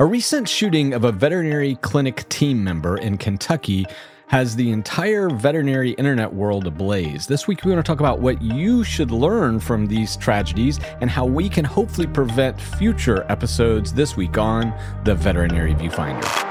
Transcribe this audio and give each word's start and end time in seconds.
A 0.00 0.06
recent 0.06 0.48
shooting 0.48 0.94
of 0.94 1.02
a 1.02 1.10
veterinary 1.10 1.74
clinic 1.74 2.28
team 2.28 2.62
member 2.62 2.98
in 2.98 3.18
Kentucky 3.18 3.84
has 4.28 4.54
the 4.54 4.70
entire 4.70 5.28
veterinary 5.28 5.90
internet 5.92 6.32
world 6.32 6.68
ablaze. 6.68 7.26
This 7.26 7.48
week, 7.48 7.64
we 7.64 7.72
want 7.72 7.84
to 7.84 7.92
talk 7.92 7.98
about 7.98 8.20
what 8.20 8.40
you 8.40 8.84
should 8.84 9.10
learn 9.10 9.58
from 9.58 9.88
these 9.88 10.16
tragedies 10.16 10.78
and 11.00 11.10
how 11.10 11.26
we 11.26 11.48
can 11.48 11.64
hopefully 11.64 12.06
prevent 12.06 12.60
future 12.60 13.26
episodes 13.28 13.92
this 13.92 14.16
week 14.16 14.38
on 14.38 14.72
the 15.02 15.16
Veterinary 15.16 15.74
Viewfinder. 15.74 16.47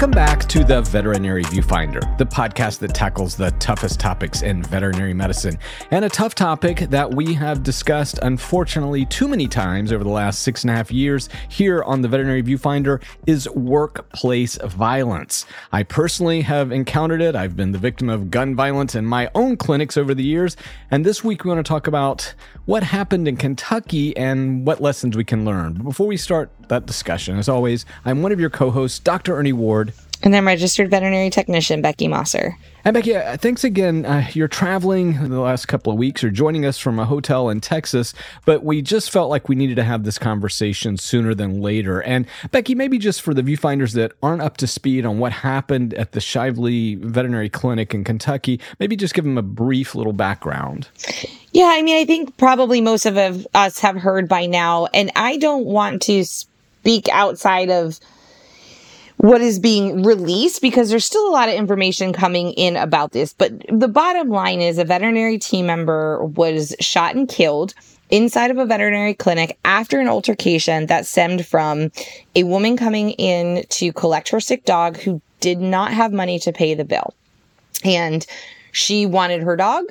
Welcome 0.00 0.12
back 0.12 0.48
to 0.48 0.64
the 0.64 0.80
Veterinary 0.80 1.44
Viewfinder, 1.44 2.16
the 2.16 2.24
podcast 2.24 2.78
that 2.78 2.94
tackles 2.94 3.36
the 3.36 3.50
toughest 3.58 4.00
topics 4.00 4.40
in 4.40 4.62
veterinary 4.62 5.12
medicine. 5.12 5.58
And 5.90 6.06
a 6.06 6.08
tough 6.08 6.34
topic 6.34 6.88
that 6.88 7.12
we 7.12 7.34
have 7.34 7.62
discussed, 7.62 8.18
unfortunately, 8.22 9.04
too 9.04 9.28
many 9.28 9.46
times 9.46 9.92
over 9.92 10.02
the 10.02 10.08
last 10.08 10.40
six 10.40 10.64
and 10.64 10.70
a 10.70 10.74
half 10.74 10.90
years 10.90 11.28
here 11.50 11.82
on 11.82 12.00
the 12.00 12.08
Veterinary 12.08 12.42
Viewfinder 12.42 13.02
is 13.26 13.46
workplace 13.50 14.56
violence. 14.64 15.44
I 15.70 15.82
personally 15.82 16.40
have 16.40 16.72
encountered 16.72 17.20
it. 17.20 17.36
I've 17.36 17.54
been 17.54 17.72
the 17.72 17.78
victim 17.78 18.08
of 18.08 18.30
gun 18.30 18.56
violence 18.56 18.94
in 18.94 19.04
my 19.04 19.30
own 19.34 19.58
clinics 19.58 19.98
over 19.98 20.14
the 20.14 20.24
years. 20.24 20.56
And 20.90 21.04
this 21.04 21.22
week, 21.22 21.44
we 21.44 21.50
want 21.50 21.58
to 21.58 21.68
talk 21.68 21.86
about 21.86 22.34
what 22.64 22.82
happened 22.82 23.28
in 23.28 23.36
Kentucky 23.36 24.16
and 24.16 24.66
what 24.66 24.80
lessons 24.80 25.14
we 25.14 25.24
can 25.24 25.44
learn. 25.44 25.74
But 25.74 25.84
before 25.84 26.06
we 26.06 26.16
start 26.16 26.50
that 26.70 26.86
discussion, 26.86 27.38
as 27.38 27.48
always, 27.48 27.84
I'm 28.04 28.22
one 28.22 28.32
of 28.32 28.40
your 28.40 28.50
co 28.50 28.70
hosts, 28.70 28.98
Dr. 28.98 29.36
Ernie 29.36 29.52
Ward. 29.52 29.92
And 30.22 30.36
I'm 30.36 30.46
registered 30.46 30.90
veterinary 30.90 31.30
technician 31.30 31.82
Beckie 31.82 32.08
Mossor. 32.08 32.56
And 32.84 32.94
Beckie, 32.94 33.16
uh, 33.16 33.36
thanks 33.38 33.64
again. 33.64 34.04
Uh, 34.04 34.26
you're 34.32 34.48
traveling 34.48 35.30
the 35.30 35.40
last 35.40 35.66
couple 35.66 35.92
of 35.92 35.98
weeks. 35.98 36.22
You're 36.22 36.30
joining 36.30 36.66
us 36.66 36.78
from 36.78 36.98
a 36.98 37.06
hotel 37.06 37.48
in 37.48 37.60
Texas, 37.60 38.12
but 38.44 38.62
we 38.62 38.82
just 38.82 39.10
felt 39.10 39.30
like 39.30 39.48
we 39.48 39.54
needed 39.54 39.76
to 39.76 39.84
have 39.84 40.04
this 40.04 40.18
conversation 40.18 40.98
sooner 40.98 41.34
than 41.34 41.62
later. 41.62 42.02
And 42.02 42.26
Beckie, 42.48 42.76
maybe 42.76 42.98
just 42.98 43.22
for 43.22 43.32
the 43.32 43.42
viewfinders 43.42 43.94
that 43.94 44.12
aren't 44.22 44.42
up 44.42 44.58
to 44.58 44.66
speed 44.66 45.06
on 45.06 45.18
what 45.18 45.32
happened 45.32 45.94
at 45.94 46.12
the 46.12 46.20
Shively 46.20 46.98
Veterinary 46.98 47.48
Clinic 47.48 47.94
in 47.94 48.04
Kentucky, 48.04 48.60
maybe 48.78 48.96
just 48.96 49.14
give 49.14 49.24
them 49.24 49.38
a 49.38 49.42
brief 49.42 49.94
little 49.94 50.14
background. 50.14 50.88
Yeah, 51.52 51.72
I 51.74 51.82
mean, 51.82 51.96
I 51.96 52.04
think 52.04 52.36
probably 52.36 52.80
most 52.80 53.06
of 53.06 53.16
us 53.54 53.78
have 53.80 53.96
heard 53.96 54.28
by 54.28 54.46
now, 54.46 54.86
and 54.94 55.10
I 55.16 55.38
don't 55.38 55.64
want 55.64 56.02
to 56.02 56.24
speak 56.80 57.08
outside 57.10 57.70
of 57.70 58.00
what 59.18 59.42
is 59.42 59.58
being 59.58 60.02
released 60.02 60.62
because 60.62 60.88
there's 60.88 61.04
still 61.04 61.28
a 61.28 61.30
lot 61.30 61.50
of 61.50 61.54
information 61.54 62.10
coming 62.10 62.52
in 62.52 62.76
about 62.76 63.12
this. 63.12 63.34
But 63.34 63.52
the 63.68 63.86
bottom 63.86 64.30
line 64.30 64.62
is 64.62 64.78
a 64.78 64.84
veterinary 64.84 65.38
team 65.38 65.66
member 65.66 66.24
was 66.24 66.74
shot 66.80 67.14
and 67.14 67.28
killed 67.28 67.74
inside 68.08 68.50
of 68.50 68.56
a 68.56 68.64
veterinary 68.64 69.12
clinic 69.12 69.58
after 69.62 70.00
an 70.00 70.08
altercation 70.08 70.86
that 70.86 71.06
stemmed 71.06 71.44
from 71.44 71.92
a 72.34 72.44
woman 72.44 72.78
coming 72.78 73.10
in 73.10 73.64
to 73.68 73.92
collect 73.92 74.30
her 74.30 74.40
sick 74.40 74.64
dog 74.64 74.96
who 74.96 75.20
did 75.40 75.60
not 75.60 75.92
have 75.92 76.12
money 76.12 76.38
to 76.38 76.52
pay 76.52 76.72
the 76.72 76.84
bill. 76.84 77.14
And 77.84 78.26
she 78.72 79.06
wanted 79.06 79.42
her 79.42 79.56
dog. 79.56 79.84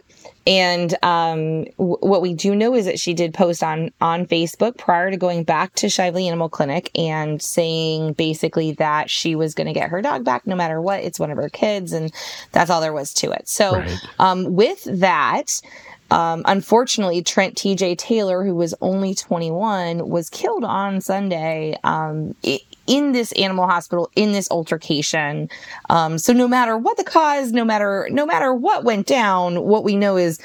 And 0.47 0.95
um, 1.03 1.65
w- 1.77 1.97
what 1.99 2.21
we 2.21 2.33
do 2.33 2.55
know 2.55 2.73
is 2.73 2.85
that 2.85 2.99
she 2.99 3.13
did 3.13 3.33
post 3.33 3.61
on 3.61 3.91
on 4.01 4.25
Facebook 4.25 4.77
prior 4.77 5.11
to 5.11 5.17
going 5.17 5.43
back 5.43 5.75
to 5.75 5.87
Shively 5.87 6.25
Animal 6.25 6.49
Clinic 6.49 6.89
and 6.97 7.41
saying 7.41 8.13
basically 8.13 8.71
that 8.73 9.09
she 9.09 9.35
was 9.35 9.53
going 9.53 9.67
to 9.67 9.73
get 9.73 9.89
her 9.89 10.01
dog 10.01 10.25
back 10.25 10.47
no 10.47 10.55
matter 10.55 10.81
what. 10.81 11.03
It's 11.03 11.19
one 11.19 11.29
of 11.29 11.37
her 11.37 11.49
kids, 11.49 11.93
and 11.93 12.11
that's 12.51 12.71
all 12.71 12.81
there 12.81 12.93
was 12.93 13.13
to 13.15 13.31
it. 13.31 13.47
So, 13.47 13.77
right. 13.77 13.99
um, 14.17 14.55
with 14.55 14.83
that. 14.85 15.61
Um, 16.11 16.41
unfortunately, 16.45 17.21
Trent 17.21 17.53
TJ 17.53 17.95
Taylor, 17.99 18.43
who 18.43 18.55
was 18.55 18.73
only 18.81 19.13
21, 19.13 20.09
was 20.09 20.27
killed 20.31 20.63
on 20.63 21.01
Sunday. 21.01 21.77
Um, 21.83 22.33
it, 22.41 22.63
in 22.89 23.11
this 23.11 23.31
animal 23.33 23.67
hospital 23.67 24.09
in 24.15 24.33
this 24.33 24.49
altercation. 24.49 25.47
Um, 25.89 26.17
so 26.17 26.33
no 26.33 26.47
matter 26.47 26.75
what 26.75 26.97
the 26.97 27.03
cause, 27.03 27.53
no 27.53 27.63
matter 27.63 28.09
no 28.11 28.25
matter 28.25 28.53
what 28.53 28.83
went 28.83 29.05
down, 29.05 29.61
what 29.61 29.83
we 29.83 29.95
know 29.95 30.17
is 30.17 30.39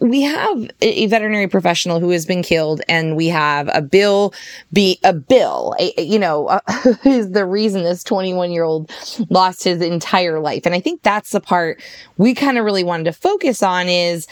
we 0.00 0.20
have 0.22 0.70
a 0.82 1.06
veterinary 1.06 1.46
professional 1.46 2.00
who 2.00 2.10
has 2.10 2.26
been 2.26 2.42
killed 2.42 2.82
and 2.88 3.16
we 3.16 3.28
have 3.28 3.70
a 3.72 3.80
bill 3.80 4.34
be 4.72 4.98
a 5.04 5.12
bill 5.12 5.74
a, 5.78 6.02
you 6.02 6.18
know 6.18 6.48
uh, 6.48 6.60
is 7.04 7.30
the 7.30 7.46
reason 7.46 7.82
this 7.82 8.04
21 8.04 8.50
year 8.50 8.64
old 8.64 8.90
lost 9.30 9.64
his 9.64 9.80
entire 9.80 10.38
life 10.38 10.66
and 10.66 10.74
i 10.74 10.80
think 10.80 11.00
that's 11.02 11.30
the 11.30 11.40
part 11.40 11.80
we 12.18 12.34
kind 12.34 12.58
of 12.58 12.64
really 12.66 12.84
wanted 12.84 13.04
to 13.04 13.12
focus 13.12 13.62
on 13.62 13.88
is 13.88 14.26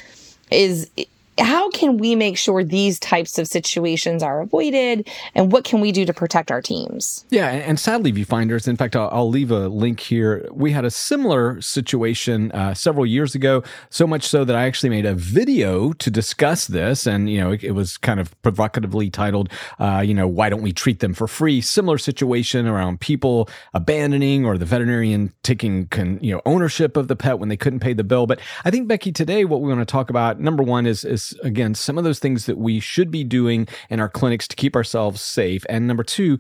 is 0.51 0.91
how 1.39 1.71
can 1.71 1.99
we 1.99 2.15
make 2.15 2.37
sure 2.37 2.65
these 2.65 2.99
types 2.99 3.39
of 3.39 3.47
situations 3.47 4.23
are 4.23 4.41
avoided? 4.41 5.09
And 5.35 5.53
what 5.53 5.65
can 5.65 5.81
we 5.81 5.93
do 5.93 6.05
to 6.05 6.13
protect 6.13 6.51
our 6.51 6.63
teams? 6.63 7.25
Yeah 7.31 7.49
and 7.49 7.79
sadly 7.79 8.13
viewfinders 8.13 8.69
in 8.69 8.77
fact 8.77 8.97
i'll, 8.97 9.09
I'll 9.13 9.29
leave 9.29 9.51
a 9.51 9.69
link 9.69 10.01
here. 10.01 10.49
We 10.53 10.73
had 10.73 10.85
a 10.85 10.91
similar 10.91 11.61
situation 11.61 12.53
uh, 12.53 12.75
several 12.75 13.07
years 13.07 13.35
ago 13.35 13.63
so 13.91 14.07
much 14.07 14.25
so 14.25 14.45
that 14.45 14.57
i 14.57 14.67
actually 14.67 14.91
made 14.91 15.07
a 15.07 15.15
video 15.15 15.93
to 15.95 16.11
discuss 16.11 16.67
this 16.67 17.07
and 17.07 17.31
you 17.31 17.41
know 17.41 17.53
it, 17.53 17.65
it 17.65 17.73
was 17.73 17.97
kind 17.99 18.21
of 18.21 18.41
provocatively 18.43 19.11
titled 19.11 19.51
uh, 19.79 20.03
you 20.05 20.15
know 20.15 20.27
why 20.27 20.49
don't 20.49 20.63
we 20.63 20.73
treat 20.73 21.01
them 21.01 21.15
for 21.15 21.27
free? 21.27 21.61
Similar 21.61 21.99
situation 21.99 22.67
around 22.67 23.01
people 23.01 23.49
abandoning 23.75 24.45
or 24.45 24.59
the 24.59 24.65
veterinarian 24.65 25.33
taking 25.43 25.87
con, 25.89 26.19
you 26.23 26.35
know 26.35 26.43
ownership 26.47 26.97
of 26.97 27.09
the 27.09 27.17
pet 27.17 27.39
when 27.39 27.49
they 27.49 27.57
couldn't 27.57 27.81
pay 27.81 27.93
the 27.93 28.05
bill. 28.05 28.27
But 28.27 28.41
i 28.65 28.71
think 28.71 28.89
Beckie 28.89 29.15
today 29.15 29.45
what 29.45 29.61
we 29.61 29.69
want 29.69 29.81
to 29.81 29.87
talk 29.87 30.11
about 30.11 30.41
number 30.41 30.63
one 30.63 30.87
is 30.87 31.05
is 31.05 31.28
again, 31.43 31.75
some 31.75 31.99
of 31.99 32.05
those 32.05 32.19
things 32.19 32.47
that 32.47 32.59
we 32.59 32.81
should 32.81 33.11
be 33.11 33.25
doing 33.25 33.69
in 33.91 34.01
our 34.01 34.09
clinics 34.09 34.49
to 34.49 34.57
keep 34.57 34.77
ourselves 34.77 35.21
safe. 35.21 35.65
And 35.69 35.87
number 35.87 36.05
two, 36.05 36.39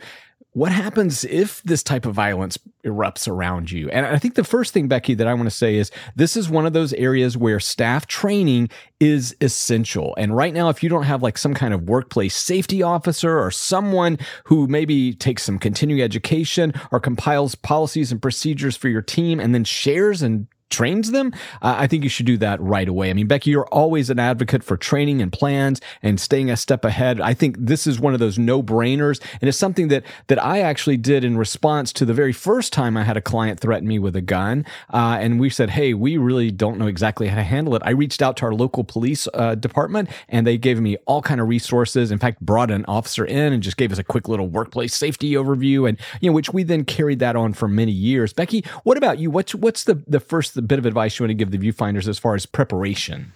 what 0.52 0.72
happens 0.72 1.24
if 1.24 1.62
this 1.62 1.82
type 1.82 2.06
of 2.06 2.14
violence 2.14 2.58
erupts 2.84 3.28
around 3.28 3.70
you? 3.70 3.88
And 3.90 4.06
I 4.06 4.18
think 4.18 4.34
the 4.34 4.42
first 4.42 4.72
thing, 4.72 4.88
Beckie, 4.88 5.16
that 5.16 5.28
I 5.28 5.34
want 5.34 5.46
to 5.46 5.54
say 5.54 5.76
is 5.76 5.92
this 6.16 6.36
is 6.36 6.48
one 6.48 6.66
of 6.66 6.72
those 6.72 6.92
areas 6.94 7.36
where 7.36 7.60
staff 7.60 8.06
training 8.06 8.70
is 8.98 9.36
essential. 9.40 10.14
And 10.16 10.34
right 10.34 10.52
now, 10.52 10.68
if 10.68 10.82
you 10.82 10.88
don't 10.88 11.04
have 11.04 11.22
like 11.22 11.38
some 11.38 11.54
kind 11.54 11.74
of 11.74 11.82
workplace 11.82 12.34
safety 12.34 12.82
officer 12.82 13.38
or 13.38 13.50
someone 13.50 14.18
who 14.44 14.66
maybe 14.66 15.12
takes 15.12 15.44
some 15.44 15.58
continuing 15.58 16.02
education 16.02 16.72
or 16.90 16.98
compiles 16.98 17.54
policies 17.54 18.10
and 18.10 18.20
procedures 18.20 18.76
for 18.76 18.88
your 18.88 19.02
team 19.02 19.38
and 19.38 19.54
then 19.54 19.64
shares 19.64 20.22
and 20.22 20.48
trains 20.70 21.10
them, 21.10 21.32
uh, 21.62 21.76
I 21.78 21.86
think 21.86 22.04
you 22.04 22.10
should 22.10 22.26
do 22.26 22.36
that 22.38 22.60
right 22.60 22.88
away. 22.88 23.10
I 23.10 23.12
mean, 23.12 23.28
Beckie, 23.28 23.46
you're 23.46 23.66
always 23.66 24.10
an 24.10 24.18
advocate 24.18 24.62
for 24.62 24.76
training 24.76 25.22
and 25.22 25.32
plans 25.32 25.80
and 26.02 26.20
staying 26.20 26.50
a 26.50 26.56
step 26.56 26.84
ahead. 26.84 27.20
I 27.20 27.34
think 27.34 27.56
this 27.58 27.86
is 27.86 27.98
one 27.98 28.14
of 28.14 28.20
those 28.20 28.38
no 28.38 28.62
brainers. 28.62 29.20
And 29.40 29.48
it's 29.48 29.58
something 29.58 29.88
that, 29.88 30.04
that 30.26 30.42
I 30.42 30.60
actually 30.60 30.96
did 30.96 31.24
in 31.24 31.36
response 31.38 31.92
to 31.94 32.04
the 32.04 32.14
very 32.14 32.32
first 32.32 32.72
time 32.72 32.96
I 32.96 33.04
had 33.04 33.16
a 33.16 33.20
client 33.20 33.60
threaten 33.60 33.88
me 33.88 33.98
with 33.98 34.16
a 34.16 34.20
gun. 34.20 34.66
Uh, 34.92 35.18
and 35.20 35.40
we 35.40 35.50
said, 35.50 35.70
Hey, 35.70 35.94
we 35.94 36.16
really 36.16 36.50
don't 36.50 36.78
know 36.78 36.86
exactly 36.86 37.28
how 37.28 37.36
to 37.36 37.42
handle 37.42 37.74
it. 37.74 37.82
I 37.84 37.90
reached 37.90 38.22
out 38.22 38.36
to 38.38 38.46
our 38.46 38.54
local 38.54 38.84
police 38.84 39.28
uh, 39.34 39.54
department 39.54 40.10
and 40.28 40.46
they 40.46 40.58
gave 40.58 40.80
me 40.80 40.96
all 41.06 41.22
kind 41.22 41.40
of 41.40 41.48
resources. 41.48 42.10
In 42.10 42.18
fact, 42.18 42.40
brought 42.40 42.70
an 42.70 42.84
officer 42.86 43.24
in 43.24 43.52
and 43.52 43.62
just 43.62 43.76
gave 43.76 43.92
us 43.92 43.98
a 43.98 44.04
quick 44.04 44.28
little 44.28 44.48
workplace 44.48 44.94
safety 44.94 45.32
overview 45.32 45.88
and, 45.88 45.98
you 46.20 46.30
know, 46.30 46.34
which 46.34 46.52
we 46.52 46.62
then 46.62 46.84
carried 46.84 47.18
that 47.20 47.36
on 47.36 47.52
for 47.52 47.68
many 47.68 47.92
years. 47.92 48.32
Beckie, 48.32 48.66
what 48.84 48.96
about 48.96 49.18
you? 49.18 49.30
What's, 49.30 49.54
what's 49.54 49.84
the, 49.84 50.02
the 50.06 50.20
first 50.20 50.57
the 50.58 50.62
bit 50.62 50.80
of 50.80 50.86
advice 50.86 51.18
you 51.18 51.22
want 51.22 51.30
to 51.30 51.34
give 51.34 51.52
the 51.52 51.58
viewfinders 51.58 52.08
as 52.08 52.18
far 52.18 52.34
as 52.34 52.44
preparation? 52.44 53.32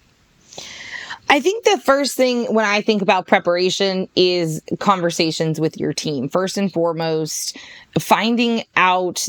I 1.28 1.38
think 1.38 1.65
the 1.65 1.78
first 1.78 2.16
thing 2.16 2.53
when 2.53 2.65
I 2.65 2.81
think 2.81 3.00
about 3.00 3.28
preparation 3.28 4.09
is 4.16 4.60
conversations 4.81 5.60
with 5.60 5.78
your 5.78 5.93
team. 5.93 6.28
First 6.28 6.59
and 6.59 6.71
foremost, 6.71 7.56
finding 7.99 8.65
out, 8.75 9.27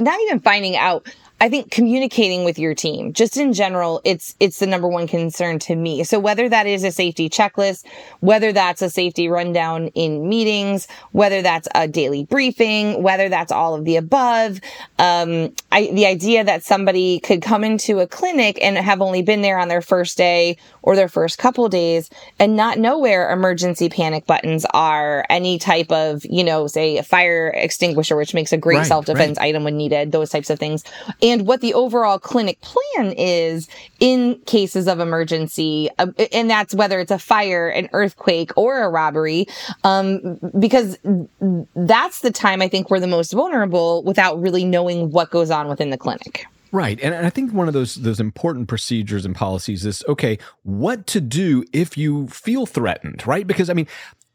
not 0.00 0.20
even 0.20 0.38
finding 0.38 0.76
out, 0.76 1.12
I 1.42 1.48
think 1.48 1.72
communicating 1.72 2.44
with 2.44 2.56
your 2.56 2.72
team, 2.72 3.12
just 3.12 3.36
in 3.36 3.52
general, 3.52 4.00
it's 4.04 4.36
it's 4.38 4.60
the 4.60 4.66
number 4.68 4.86
one 4.86 5.08
concern 5.08 5.58
to 5.58 5.74
me. 5.74 6.04
So 6.04 6.20
whether 6.20 6.48
that 6.48 6.68
is 6.68 6.84
a 6.84 6.92
safety 6.92 7.28
checklist, 7.28 7.84
whether 8.20 8.52
that's 8.52 8.80
a 8.80 8.88
safety 8.88 9.26
rundown 9.26 9.88
in 9.88 10.28
meetings, 10.28 10.86
whether 11.10 11.42
that's 11.42 11.66
a 11.74 11.88
daily 11.88 12.26
briefing, 12.26 13.02
whether 13.02 13.28
that's 13.28 13.50
all 13.50 13.74
of 13.74 13.84
the 13.84 13.96
above, 13.96 14.60
um, 15.00 15.52
I, 15.72 15.88
the 15.92 16.06
idea 16.06 16.44
that 16.44 16.62
somebody 16.62 17.18
could 17.18 17.42
come 17.42 17.64
into 17.64 17.98
a 17.98 18.06
clinic 18.06 18.56
and 18.62 18.78
have 18.78 19.02
only 19.02 19.22
been 19.22 19.42
there 19.42 19.58
on 19.58 19.66
their 19.66 19.82
first 19.82 20.16
day 20.16 20.58
or 20.82 20.94
their 20.94 21.08
first 21.08 21.38
couple 21.38 21.68
days 21.68 22.08
and 22.38 22.54
not 22.54 22.78
know 22.78 23.00
where 23.00 23.32
emergency 23.32 23.88
panic 23.88 24.26
buttons 24.26 24.64
are, 24.74 25.26
any 25.28 25.58
type 25.58 25.90
of, 25.90 26.24
you 26.24 26.44
know, 26.44 26.68
say 26.68 26.98
a 26.98 27.02
fire 27.02 27.48
extinguisher, 27.56 28.14
which 28.14 28.32
makes 28.32 28.52
a 28.52 28.56
great 28.56 28.78
right, 28.78 28.86
self 28.86 29.06
defense 29.06 29.38
right. 29.38 29.48
item 29.48 29.64
when 29.64 29.76
needed, 29.76 30.12
those 30.12 30.30
types 30.30 30.48
of 30.48 30.60
things. 30.60 30.84
And 31.20 31.31
and 31.32 31.46
what 31.46 31.60
the 31.60 31.74
overall 31.74 32.18
clinic 32.18 32.60
plan 32.60 33.12
is 33.12 33.68
in 34.00 34.38
cases 34.46 34.86
of 34.86 35.00
emergency. 35.00 35.88
Uh, 35.98 36.08
and 36.32 36.50
that's 36.50 36.74
whether 36.74 37.00
it's 37.00 37.10
a 37.10 37.18
fire, 37.18 37.68
an 37.68 37.88
earthquake, 37.92 38.52
or 38.56 38.82
a 38.82 38.88
robbery. 38.88 39.46
Um, 39.82 40.38
because 40.58 40.98
that's 41.74 42.20
the 42.20 42.30
time 42.30 42.62
I 42.62 42.68
think 42.68 42.90
we're 42.90 43.00
the 43.00 43.06
most 43.06 43.32
vulnerable 43.32 44.02
without 44.04 44.40
really 44.40 44.64
knowing 44.64 45.10
what 45.10 45.30
goes 45.30 45.50
on 45.50 45.68
within 45.68 45.90
the 45.90 45.98
clinic. 45.98 46.44
Right. 46.72 46.98
And 47.02 47.14
I 47.14 47.28
think 47.28 47.52
one 47.52 47.68
of 47.68 47.74
those 47.74 47.96
those 47.96 48.18
important 48.18 48.66
procedures 48.66 49.26
and 49.26 49.36
policies 49.36 49.84
is 49.84 50.02
okay, 50.08 50.38
what 50.62 51.06
to 51.08 51.20
do 51.20 51.64
if 51.74 51.98
you 51.98 52.28
feel 52.28 52.64
threatened, 52.64 53.26
right? 53.26 53.46
Because 53.46 53.68
I 53.68 53.74
mean, 53.74 53.86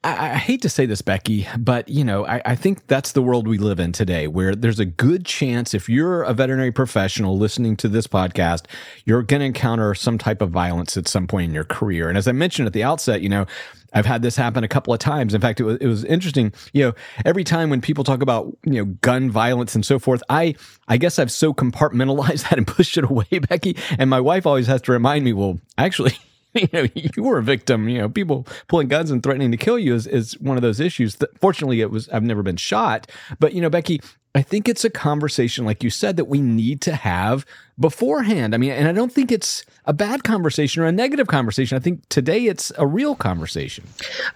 I, 0.03 0.31
I, 0.31 0.35
hate 0.35 0.61
to 0.61 0.69
say 0.69 0.85
this, 0.85 1.01
Beckie, 1.01 1.47
but 1.63 1.89
you 1.89 2.03
know, 2.03 2.25
I, 2.25 2.41
I, 2.45 2.55
think 2.55 2.85
that's 2.87 3.13
the 3.13 3.21
world 3.21 3.47
we 3.47 3.57
live 3.57 3.79
in 3.79 3.91
today, 3.91 4.27
where 4.27 4.55
there's 4.55 4.79
a 4.79 4.85
good 4.85 5.25
chance 5.25 5.73
if 5.73 5.89
you're 5.89 6.21
a 6.21 6.33
veterinary 6.33 6.71
professional 6.71 7.37
listening 7.37 7.75
to 7.77 7.87
this 7.87 8.05
podcast, 8.05 8.65
you're 9.05 9.23
going 9.23 9.39
to 9.39 9.47
encounter 9.47 9.95
some 9.95 10.17
type 10.17 10.41
of 10.41 10.51
violence 10.51 10.97
at 10.97 11.07
some 11.07 11.27
point 11.27 11.49
in 11.49 11.53
your 11.53 11.63
career. 11.63 12.09
And 12.09 12.17
as 12.17 12.27
I 12.27 12.31
mentioned 12.31 12.67
at 12.67 12.73
the 12.73 12.83
outset, 12.83 13.21
you 13.21 13.29
know, 13.29 13.47
I've 13.93 14.05
had 14.05 14.21
this 14.21 14.35
happen 14.35 14.63
a 14.63 14.67
couple 14.67 14.93
of 14.93 14.99
times. 14.99 15.33
In 15.33 15.41
fact, 15.41 15.59
it 15.59 15.63
was, 15.63 15.77
it 15.77 15.87
was 15.87 16.03
interesting. 16.03 16.53
You 16.73 16.85
know, 16.85 16.93
every 17.25 17.43
time 17.43 17.69
when 17.69 17.81
people 17.81 18.03
talk 18.03 18.21
about 18.21 18.55
you 18.65 18.73
know 18.73 18.85
gun 19.01 19.31
violence 19.31 19.75
and 19.75 19.85
so 19.85 19.97
forth, 19.97 20.21
I 20.29 20.55
I 20.87 20.97
guess 20.97 21.17
I've 21.17 21.31
so 21.31 21.53
compartmentalized 21.53 22.43
that 22.49 22.57
and 22.57 22.67
pushed 22.67 22.97
it 22.97 23.03
away, 23.03 23.25
Beckie. 23.25 23.77
And 23.97 24.09
my 24.09 24.19
wife 24.19 24.45
always 24.45 24.67
has 24.67 24.81
to 24.83 24.91
remind 24.91 25.25
me, 25.25 25.33
well, 25.33 25.59
actually. 25.77 26.17
you 26.61 26.69
know 26.73 26.87
you 26.95 27.23
were 27.23 27.37
a 27.37 27.43
victim 27.43 27.87
you 27.87 27.99
know 27.99 28.09
people 28.09 28.47
pulling 28.67 28.87
guns 28.87 29.11
and 29.11 29.21
threatening 29.21 29.51
to 29.51 29.57
kill 29.57 29.77
you 29.77 29.93
is, 29.93 30.07
is 30.07 30.39
one 30.39 30.57
of 30.57 30.63
those 30.63 30.79
issues 30.79 31.17
fortunately 31.39 31.81
it 31.81 31.91
was 31.91 32.09
i've 32.09 32.23
never 32.23 32.43
been 32.43 32.57
shot. 32.57 33.09
But 33.39 33.53
you 33.53 33.61
know 33.61 33.69
Beckie 33.69 34.03
i 34.33 34.41
think 34.41 34.67
it's 34.67 34.83
a 34.83 34.89
conversation 34.89 35.65
like 35.65 35.83
you 35.83 35.89
said 35.89 36.17
that 36.17 36.25
we 36.25 36.41
need 36.41 36.81
to 36.81 36.95
have 36.95 37.45
beforehand. 37.79 38.55
I 38.55 38.57
mean 38.57 38.71
and 38.71 38.87
i 38.87 38.91
don't 38.91 39.11
think 39.11 39.31
it's 39.31 39.63
a 39.85 39.93
bad 39.93 40.23
conversation 40.23 40.81
or 40.83 40.85
a 40.85 40.91
negative 40.91 41.27
conversation. 41.27 41.77
I 41.77 41.79
think 41.79 42.07
today 42.09 42.47
it's 42.47 42.73
a 42.77 42.85
real 42.85 43.15
conversation. 43.15 43.85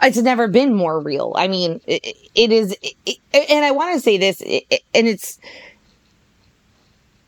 It's 0.01 0.17
never 0.17 0.47
been 0.47 0.73
more 0.73 0.99
real. 0.99 1.33
I 1.35 1.47
mean 1.47 1.81
it, 1.87 2.15
it 2.35 2.51
is 2.51 2.77
it, 3.05 3.17
and 3.33 3.65
i 3.65 3.71
want 3.71 3.95
to 3.95 3.99
say 3.99 4.17
this 4.17 4.41
and 4.41 5.07
it's 5.07 5.39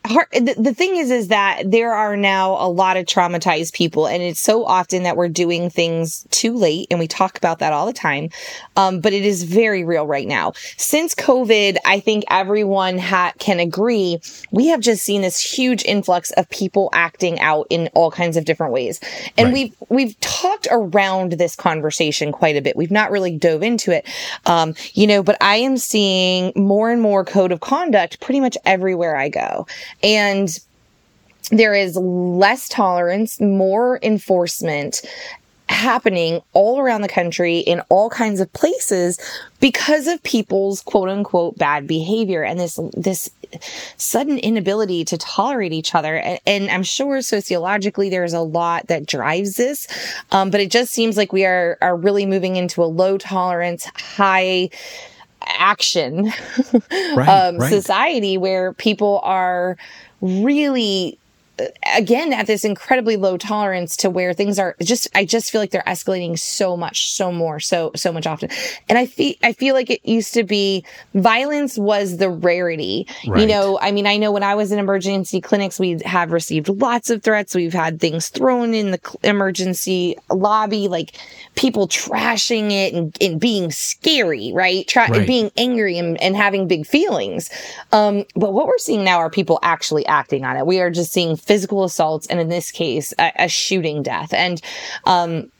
hard, 0.06 0.26
the, 0.32 0.54
the 0.58 0.74
thing 0.74 0.96
is 0.96 1.10
is 1.10 1.28
that 1.28 1.70
there 1.70 1.92
are 1.92 2.16
now 2.16 2.52
a 2.52 2.68
lot 2.68 2.96
of 2.96 3.06
traumatized 3.06 3.72
people 3.72 4.06
and 4.06 4.22
it's 4.22 4.40
so 4.40 4.64
often 4.64 5.02
that 5.02 5.16
we're 5.16 5.28
doing 5.28 5.70
things 5.70 6.26
too 6.30 6.54
late 6.54 6.86
and 6.90 6.98
we 6.98 7.08
talk 7.08 7.36
about 7.36 7.58
that 7.58 7.72
all 7.72 7.86
the 7.86 7.92
time 7.92 8.28
um, 8.76 9.00
but 9.00 9.12
it 9.12 9.24
is 9.24 9.44
very 9.44 9.84
real 9.84 10.06
right 10.06 10.28
now. 10.28 10.52
Since 10.76 11.14
covid 11.14 11.76
i 11.84 12.00
think 12.00 12.24
everyone 12.30 12.98
ha- 12.98 13.32
can 13.38 13.60
agree 13.60 14.20
we 14.50 14.66
have 14.68 14.80
just 14.80 15.04
seen 15.04 15.22
this 15.22 15.40
huge 15.40 15.84
influx 15.84 16.30
of 16.32 16.48
people 16.50 16.90
acting 16.92 17.40
out 17.40 17.66
in 17.70 17.88
all 17.94 18.10
kinds 18.10 18.36
of 18.36 18.44
different 18.44 18.72
ways. 18.72 19.00
And 19.36 19.46
right. 19.46 19.54
we've 19.54 19.76
we've 19.88 20.20
talked 20.20 20.68
around 20.70 21.32
this 21.32 21.56
conversation 21.56 22.32
quite 22.32 22.56
a 22.56 22.62
bit. 22.62 22.76
We've 22.76 22.90
not 22.90 23.10
really 23.10 23.36
dove 23.36 23.62
into 23.62 23.90
it. 23.90 24.06
Um, 24.46 24.74
you 24.92 25.06
know 25.06 25.22
but 25.22 25.36
i 25.40 25.56
am 25.56 25.76
seeing 25.76 26.52
more 26.56 26.90
and 26.90 27.00
more 27.00 27.24
code 27.24 27.52
of 27.52 27.60
conduct 27.60 28.20
pretty 28.20 28.40
much 28.40 28.56
everywhere 28.64 29.16
i 29.16 29.28
go 29.28 29.66
and 30.04 30.56
there 31.50 31.74
is 31.74 31.96
less 31.96 32.68
tolerance, 32.68 33.40
more 33.40 33.98
enforcement 34.02 35.02
happening 35.70 36.42
all 36.52 36.78
around 36.78 37.00
the 37.00 37.08
country 37.08 37.58
in 37.58 37.80
all 37.88 38.10
kinds 38.10 38.38
of 38.38 38.52
places 38.52 39.18
because 39.60 40.06
of 40.06 40.22
people's 40.22 40.82
quote 40.82 41.08
unquote 41.08 41.56
bad 41.56 41.86
behavior 41.86 42.44
and 42.44 42.60
this 42.60 42.78
this 42.92 43.30
sudden 43.96 44.38
inability 44.38 45.06
to 45.06 45.16
tolerate 45.16 45.72
each 45.72 45.94
other. 45.94 46.16
And, 46.16 46.38
and 46.46 46.70
i'm 46.70 46.82
sure 46.82 47.22
sociologically 47.22 48.10
there's 48.10 48.34
a 48.34 48.40
lot 48.40 48.88
that 48.88 49.06
drives 49.06 49.56
this 49.56 49.88
um, 50.32 50.50
but 50.50 50.60
it 50.60 50.70
just 50.70 50.92
seems 50.92 51.16
like 51.16 51.32
we 51.32 51.46
are 51.46 51.78
are 51.80 51.96
really 51.96 52.26
moving 52.26 52.56
into 52.56 52.82
a 52.82 52.86
low 52.86 53.16
tolerance 53.16 53.86
high 53.96 54.68
action 55.46 56.24
right, 57.16 57.28
um, 57.28 57.58
right. 57.58 57.70
society 57.70 58.36
where 58.36 58.72
people 58.74 59.20
are 59.22 59.76
really 60.20 61.18
again 61.94 62.32
at 62.32 62.48
this 62.48 62.64
incredibly 62.64 63.16
low 63.16 63.36
tolerance 63.36 63.96
to 63.96 64.10
where 64.10 64.32
things 64.32 64.58
are 64.58 64.74
just 64.82 65.08
I 65.14 65.24
just 65.24 65.52
feel 65.52 65.60
like 65.60 65.70
they're 65.70 65.84
escalating 65.86 66.36
so 66.36 66.76
much 66.76 67.10
so 67.12 67.30
more 67.30 67.60
so 67.60 67.92
so 67.94 68.12
much 68.12 68.26
often. 68.26 68.50
And 68.88 68.98
I 68.98 69.06
feel 69.06 69.34
I 69.42 69.52
feel 69.52 69.74
like 69.74 69.88
it 69.88 70.04
used 70.04 70.34
to 70.34 70.42
be 70.42 70.84
violence 71.14 71.78
was 71.78 72.16
the 72.16 72.28
rarity. 72.28 73.06
Right. 73.26 73.42
you 73.42 73.46
know 73.46 73.78
I 73.80 73.92
mean 73.92 74.06
I 74.06 74.16
know 74.16 74.32
when 74.32 74.42
I 74.42 74.56
was 74.56 74.72
in 74.72 74.80
emergency 74.80 75.40
clinics 75.40 75.78
we 75.78 76.00
have 76.04 76.32
received 76.32 76.68
lots 76.68 77.08
of 77.10 77.22
threats. 77.22 77.54
We've 77.54 77.72
had 77.72 78.00
things 78.00 78.30
thrown 78.30 78.74
in 78.74 78.90
the 78.90 79.00
emergency 79.22 80.16
lobby 80.30 80.88
like 80.88 81.16
people 81.54 81.86
trashing 81.86 82.72
it 82.72 82.94
and, 82.94 83.16
and 83.20 83.40
being 83.40 83.70
scary 83.70 84.50
right, 84.52 84.88
Tra- 84.88 85.08
right. 85.08 85.26
being 85.26 85.52
angry 85.56 85.98
and, 85.98 86.20
and 86.20 86.34
having 86.34 86.66
big 86.66 86.84
feelings. 86.84 87.48
Um 87.92 88.24
but 88.34 88.52
what 88.52 88.66
we're 88.66 88.78
seeing 88.78 89.04
now 89.04 89.18
are 89.18 89.30
people 89.30 89.60
actually 89.62 90.04
acting 90.06 90.44
on 90.44 90.56
it. 90.56 90.66
We 90.66 90.80
are 90.80 90.90
just 90.90 91.12
seeing 91.12 91.36
physical 91.44 91.84
assaults, 91.84 92.26
and 92.26 92.40
in 92.40 92.48
this 92.48 92.70
case, 92.70 93.14
a, 93.18 93.32
a 93.36 93.48
shooting 93.48 94.02
death. 94.02 94.32
And, 94.32 94.60
um, 95.04 95.50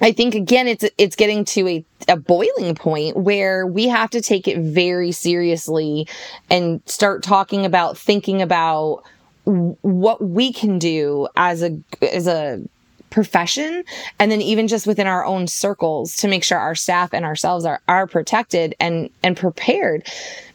I 0.00 0.12
think 0.12 0.34
again, 0.34 0.68
it's 0.68 0.84
it's 0.96 1.16
getting 1.16 1.44
to 1.46 1.66
a, 1.66 1.84
a 2.06 2.16
boiling 2.16 2.74
point 2.76 3.16
where 3.16 3.66
we 3.66 3.88
have 3.88 4.10
to 4.10 4.20
take 4.20 4.46
it 4.46 4.58
very 4.58 5.10
seriously 5.10 6.06
and 6.48 6.80
start 6.86 7.22
talking 7.22 7.66
about 7.66 7.98
thinking 7.98 8.40
about 8.40 9.02
what 9.44 10.22
we 10.22 10.52
can 10.52 10.78
do 10.78 11.26
as 11.36 11.62
a 11.62 11.78
as 12.00 12.26
a 12.26 12.62
profession 13.10 13.84
and 14.18 14.30
then 14.30 14.40
even 14.40 14.68
just 14.68 14.86
within 14.86 15.06
our 15.06 15.24
own 15.24 15.46
circles 15.46 16.16
to 16.16 16.28
make 16.28 16.44
sure 16.44 16.58
our 16.58 16.74
staff 16.74 17.12
and 17.12 17.24
ourselves 17.24 17.64
are, 17.64 17.80
are 17.88 18.06
protected 18.06 18.74
and 18.80 19.10
and 19.22 19.36
prepared. 19.36 20.06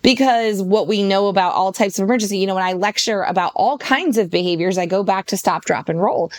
Because 0.02 0.62
what 0.62 0.88
we 0.88 1.02
know 1.04 1.28
about 1.28 1.54
all 1.54 1.72
types 1.72 1.98
of 1.98 2.04
emergency 2.04 2.38
you 2.38 2.48
know 2.48 2.56
when 2.56 2.64
i 2.64 2.74
lecture 2.74 3.24
about 3.24 3.52
all 3.56 3.78
kinds 3.78 4.18
of 4.18 4.30
behaviors 4.30 4.78
i 4.78 4.86
go 4.86 5.04
back 5.04 5.26
to 5.28 5.38
stop 5.38 5.66
drop 5.66 5.90
and 5.90 6.02
roll. 6.02 6.32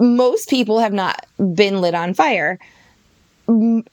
Most 0.00 0.48
people 0.48 0.80
have 0.80 0.92
not 0.92 1.26
been 1.54 1.80
lit 1.80 1.94
on 1.94 2.14
fire 2.14 2.58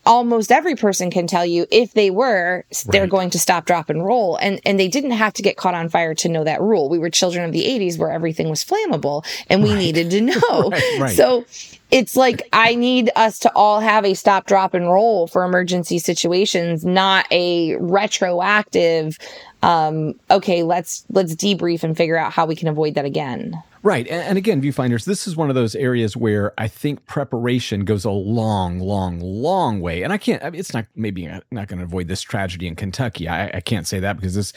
almost 0.06 0.52
every 0.52 0.76
person 0.76 1.10
can 1.10 1.28
tell 1.28 1.46
you 1.46 1.66
if 1.72 1.94
they 1.94 2.10
were 2.10 2.66
they're 2.88 3.02
right. 3.02 3.10
going 3.10 3.30
to 3.30 3.40
stop 3.40 3.66
drop 3.66 3.90
and 3.90 4.04
roll. 4.06 4.38
And 4.38 4.60
and 4.66 4.80
they 4.80 4.88
didn't 4.88 5.12
have 5.12 5.34
to 5.34 5.42
get 5.42 5.56
caught 5.56 5.74
on 5.74 5.90
fire 5.90 6.14
to 6.16 6.30
know 6.30 6.44
that 6.44 6.62
rule. 6.62 6.90
We 6.90 7.00
were 7.00 7.10
children 7.10 7.46
of 7.46 7.54
the 7.54 7.64
80s 7.64 7.98
where 7.98 8.12
everything 8.12 8.50
was 8.50 8.66
flammable 8.66 9.26
and 9.50 9.64
we 9.64 9.70
right. 9.70 9.78
needed 9.78 10.12
to 10.12 10.22
know. 10.22 10.72
Right, 11.00 11.16
so 11.16 11.46
it's 11.92 12.16
like 12.16 12.48
i 12.52 12.74
need 12.76 13.12
us 13.16 13.40
to 13.40 13.52
all 13.54 13.80
have 13.80 14.06
a 14.06 14.14
stop 14.14 14.48
drop 14.48 14.74
and 14.74 14.86
roll 14.86 15.28
for 15.28 15.44
emergency 15.44 16.00
situations 16.00 16.84
not 16.84 17.26
a 17.32 17.76
retroactive 17.78 19.18
um 19.62 20.14
okay 20.32 20.64
let's 20.64 21.06
let's 21.12 21.36
debrief 21.36 21.84
and 21.84 21.96
figure 21.96 22.18
out 22.18 22.34
how 22.34 22.46
we 22.46 22.56
can 22.56 22.68
avoid 22.68 22.96
that 22.96 23.06
again 23.06 23.54
Right. 23.86 24.08
And, 24.08 24.24
and, 24.24 24.38
again, 24.40 24.64
viewfinders, 24.64 25.06
this 25.06 25.28
is 25.28 25.36
one 25.36 25.50
of 25.50 25.56
those 25.56 25.76
areas 25.76 26.18
where 26.18 26.54
I 26.58 26.68
think 26.68 27.06
preparation 27.06 27.86
goes 27.86 28.04
a 28.04 28.10
long, 28.10 28.80
long, 28.80 29.20
long 29.20 29.80
way. 29.80 30.02
And 30.02 30.12
I 30.12 30.18
can't, 30.18 30.44
I 30.44 30.50
mean, 30.50 30.60
it's 30.60 30.74
not 30.74 30.88
maybe 30.96 31.28
not 31.52 31.68
going 31.68 31.78
to 31.78 31.84
avoid 31.84 32.08
this 32.08 32.24
tragedy 32.24 32.66
in 32.66 32.76
Kentucky. 32.76 33.28
I, 33.28 33.50
I 33.50 33.60
can't 33.60 33.86
say 33.86 34.00
that 34.00 34.16
because 34.16 34.34
this 34.34 34.54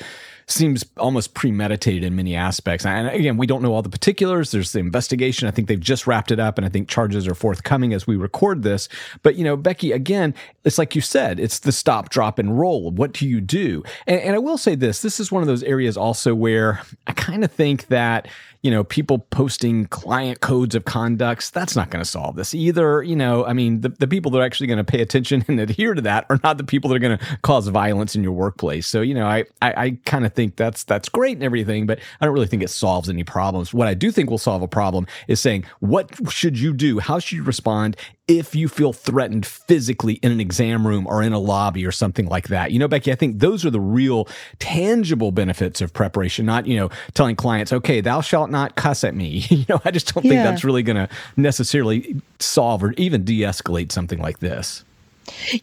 seems 0.51 0.85
almost 0.97 1.35
premeditated 1.35 2.05
in 2.05 2.17
many 2.17 2.35
aspects. 2.35 2.87
And 2.87 3.09
again, 3.09 3.37
we 3.37 3.47
don't 3.47 3.63
know 3.63 3.75
all 3.75 3.83
the 3.83 3.89
particulars. 3.89 4.51
There's 4.51 4.73
the 4.73 4.79
investigation. 4.79 5.47
I 5.47 5.51
think 5.51 5.69
they've 5.69 5.79
just 5.79 6.07
wrapped 6.07 6.31
it 6.31 6.41
up, 6.41 6.59
and 6.59 6.65
I 6.65 6.71
think 6.71 6.89
charges 6.89 7.27
are 7.27 7.35
forthcoming 7.35 7.93
as 7.93 8.07
we 8.07 8.17
record 8.17 8.63
this. 8.63 8.89
But 9.23 9.37
you 9.37 9.45
know, 9.45 9.57
Beckie, 9.57 9.95
again, 9.95 10.35
it's 10.65 10.79
like 10.79 10.95
you 10.95 11.01
said, 11.01 11.39
it's 11.39 11.61
the 11.61 11.73
stop, 11.73 12.09
drop, 12.09 12.39
and 12.39 12.59
roll. 12.59 12.91
What 12.91 13.13
do 13.13 13.29
you 13.29 13.41
do? 13.41 13.83
And, 14.07 14.21
and 14.21 14.35
I 14.35 14.39
will 14.39 14.59
say 14.59 14.75
this: 14.75 15.03
this 15.03 15.21
is 15.21 15.31
one 15.31 15.43
of 15.43 15.49
those 15.49 15.63
areas 15.63 15.97
also 15.97 16.35
where 16.35 16.81
I 17.07 17.13
kind 17.13 17.45
of 17.45 17.53
think 17.53 17.89
that 17.89 18.29
you 18.63 18.73
know, 18.73 18.83
people 18.83 19.21
posting 19.31 19.87
client 19.87 20.41
codes 20.41 20.75
of 20.75 20.85
conducts, 20.85 21.51
that's 21.51 21.77
not 21.77 21.91
going 21.91 22.03
to 22.03 22.09
solve 22.09 22.35
this 22.35 22.55
either. 22.55 23.03
You 23.03 23.15
know, 23.15 23.45
I 23.47 23.53
mean, 23.53 23.83
the, 23.83 23.89
the 23.89 24.09
people 24.09 24.33
that 24.33 24.39
are 24.39 24.45
actually 24.45 24.67
going 24.67 24.79
to 24.79 24.85
pay 24.85 25.01
attention 25.01 25.45
and 25.49 25.61
adhere 25.61 25.95
to 25.95 26.03
that 26.03 26.27
are 26.29 26.41
not 26.43 26.59
the 26.59 26.65
people 26.65 26.91
that 26.91 26.97
are 26.97 27.01
going 27.01 27.19
to 27.19 27.39
cause 27.43 27.69
violence 27.69 28.17
in 28.17 28.23
your 28.23 28.33
workplace. 28.33 28.87
So, 28.87 29.01
you 29.01 29.15
know, 29.15 29.27
I, 29.27 29.45
I, 29.63 29.73
I 29.77 29.99
kind 30.05 30.27
of 30.27 30.33
think 30.39 30.55
that's, 30.55 30.85
that's 30.85 31.09
great 31.09 31.37
and 31.37 31.43
everything, 31.43 31.85
but 31.85 31.99
I 32.21 32.25
don't 32.25 32.33
really 32.33 32.47
think 32.47 32.63
it 32.63 32.71
solves 32.71 33.09
any 33.09 33.25
problems. 33.25 33.75
What 33.75 33.89
I 33.89 33.95
do 33.95 34.13
think 34.13 34.31
will 34.31 34.39
solve 34.39 34.63
a 34.63 34.69
problem 34.69 35.09
is 35.27 35.41
saying, 35.41 35.65
what 35.81 36.11
should 36.31 36.57
you 36.57 36.73
do? 36.73 37.01
How 37.01 37.19
should 37.19 37.39
you 37.39 37.43
respond 37.43 37.97
if 38.29 38.55
you 38.55 38.69
feel 38.69 38.93
threatened 38.93 39.47
physically 39.47 40.15
in 40.15 40.31
an 40.31 40.39
exam 40.39 40.87
room 40.87 41.07
or 41.07 41.23
in 41.23 41.33
a 41.33 41.39
lobby 41.39 41.85
or 41.85 41.91
something 41.91 42.27
like 42.27 42.49
that. 42.49 42.71
You 42.71 42.79
know, 42.79 42.89
Beckie, 42.89 43.11
I 43.11 43.15
think 43.15 43.41
those 43.41 43.65
are 43.65 43.71
the 43.71 43.81
real 43.81 44.29
tangible 44.59 45.33
benefits 45.33 45.81
of 45.81 45.95
preparation, 45.95 46.45
not, 46.45 46.67
you 46.67 46.77
know, 46.77 46.91
telling 47.15 47.37
clients, 47.37 47.73
okay, 47.73 48.03
thou 48.03 48.21
shalt 48.21 48.51
not 48.51 48.77
cuss 48.77 49.03
at 49.03 49.15
me. 49.15 49.47
you 49.49 49.65
know, 49.69 49.81
I 49.85 49.91
just 49.91 50.15
don't 50.15 50.25
yeah. 50.25 50.31
think 50.31 50.43
that's 50.45 50.63
really 50.63 50.83
going 50.83 50.97
to 50.97 51.09
necessarily 51.37 52.21
solve 52.39 52.85
or 52.85 52.93
even 52.93 53.25
de 53.25 53.41
escalate 53.41 53.91
something 53.91 54.21
like 54.21 54.41
this. 54.41 54.85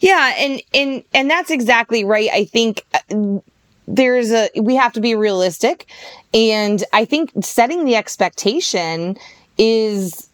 Yeah. 0.01 0.33
And, 0.37 0.61
and, 0.73 1.03
and 1.13 1.29
that's 1.29 1.51
exactly 1.51 2.03
right. 2.03 2.29
I 2.33 2.45
think 2.45 2.83
uh, 2.93 3.39
there's 3.87 4.31
a, 4.31 4.49
we 4.59 4.75
have 4.75 4.93
to 4.93 5.01
be 5.01 5.15
realistic. 5.15 5.87
And 6.33 6.83
I 6.93 7.05
think 7.05 7.31
setting 7.41 7.85
the 7.85 7.95
expectation 7.95 9.17
is 9.57 10.29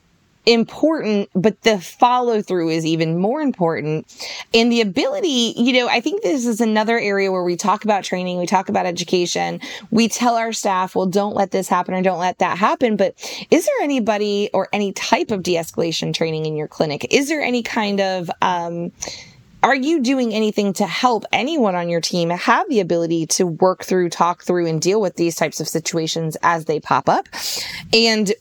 important, 0.45 1.29
but 1.35 1.61
the 1.61 1.79
follow 1.79 2.41
through 2.41 2.69
is 2.69 2.85
even 2.85 3.19
more 3.19 3.41
important. 3.41 4.07
And 4.53 4.71
the 4.71 4.81
ability, 4.81 5.53
you 5.55 5.73
know, 5.73 5.87
I 5.87 5.99
think 6.01 6.23
this 6.23 6.47
is 6.47 6.59
another 6.59 6.97
area 6.97 7.31
where 7.31 7.43
we 7.43 7.55
talk 7.55 7.83
about 7.83 8.03
training, 8.03 8.39
we 8.39 8.47
talk 8.47 8.67
about 8.67 8.87
education, 8.87 9.59
we 9.91 10.07
tell 10.07 10.35
our 10.35 10.51
staff, 10.51 10.95
well, 10.95 11.05
don't 11.05 11.35
let 11.35 11.51
this 11.51 11.67
happen 11.67 11.93
or 11.93 12.01
don't 12.01 12.19
let 12.19 12.39
that 12.39 12.57
happen. 12.57 12.95
But 12.95 13.13
is 13.51 13.65
there 13.65 13.81
anybody 13.83 14.49
or 14.53 14.67
any 14.73 14.93
type 14.93 15.29
of 15.29 15.43
de 15.43 15.55
escalation 15.55 16.13
training 16.13 16.47
in 16.47 16.55
your 16.55 16.67
clinic? 16.67 17.05
Is 17.11 17.27
there 17.27 17.41
any 17.41 17.61
kind 17.61 18.01
of, 18.01 18.31
um, 18.41 18.91
are 19.63 19.75
you 19.75 20.01
doing 20.01 20.33
anything 20.33 20.73
to 20.73 20.85
help 20.85 21.23
anyone 21.31 21.75
on 21.75 21.89
your 21.89 22.01
team 22.01 22.29
have 22.29 22.67
the 22.69 22.79
ability 22.79 23.27
to 23.27 23.45
work 23.45 23.83
through, 23.83 24.09
talk 24.09 24.43
through, 24.43 24.67
and 24.67 24.81
deal 24.81 24.99
with 24.99 25.15
these 25.15 25.35
types 25.35 25.59
of 25.59 25.67
situations 25.67 26.35
as 26.41 26.65
they 26.65 26.79
pop 26.79 27.07
up? 27.07 27.27
And 27.93 28.33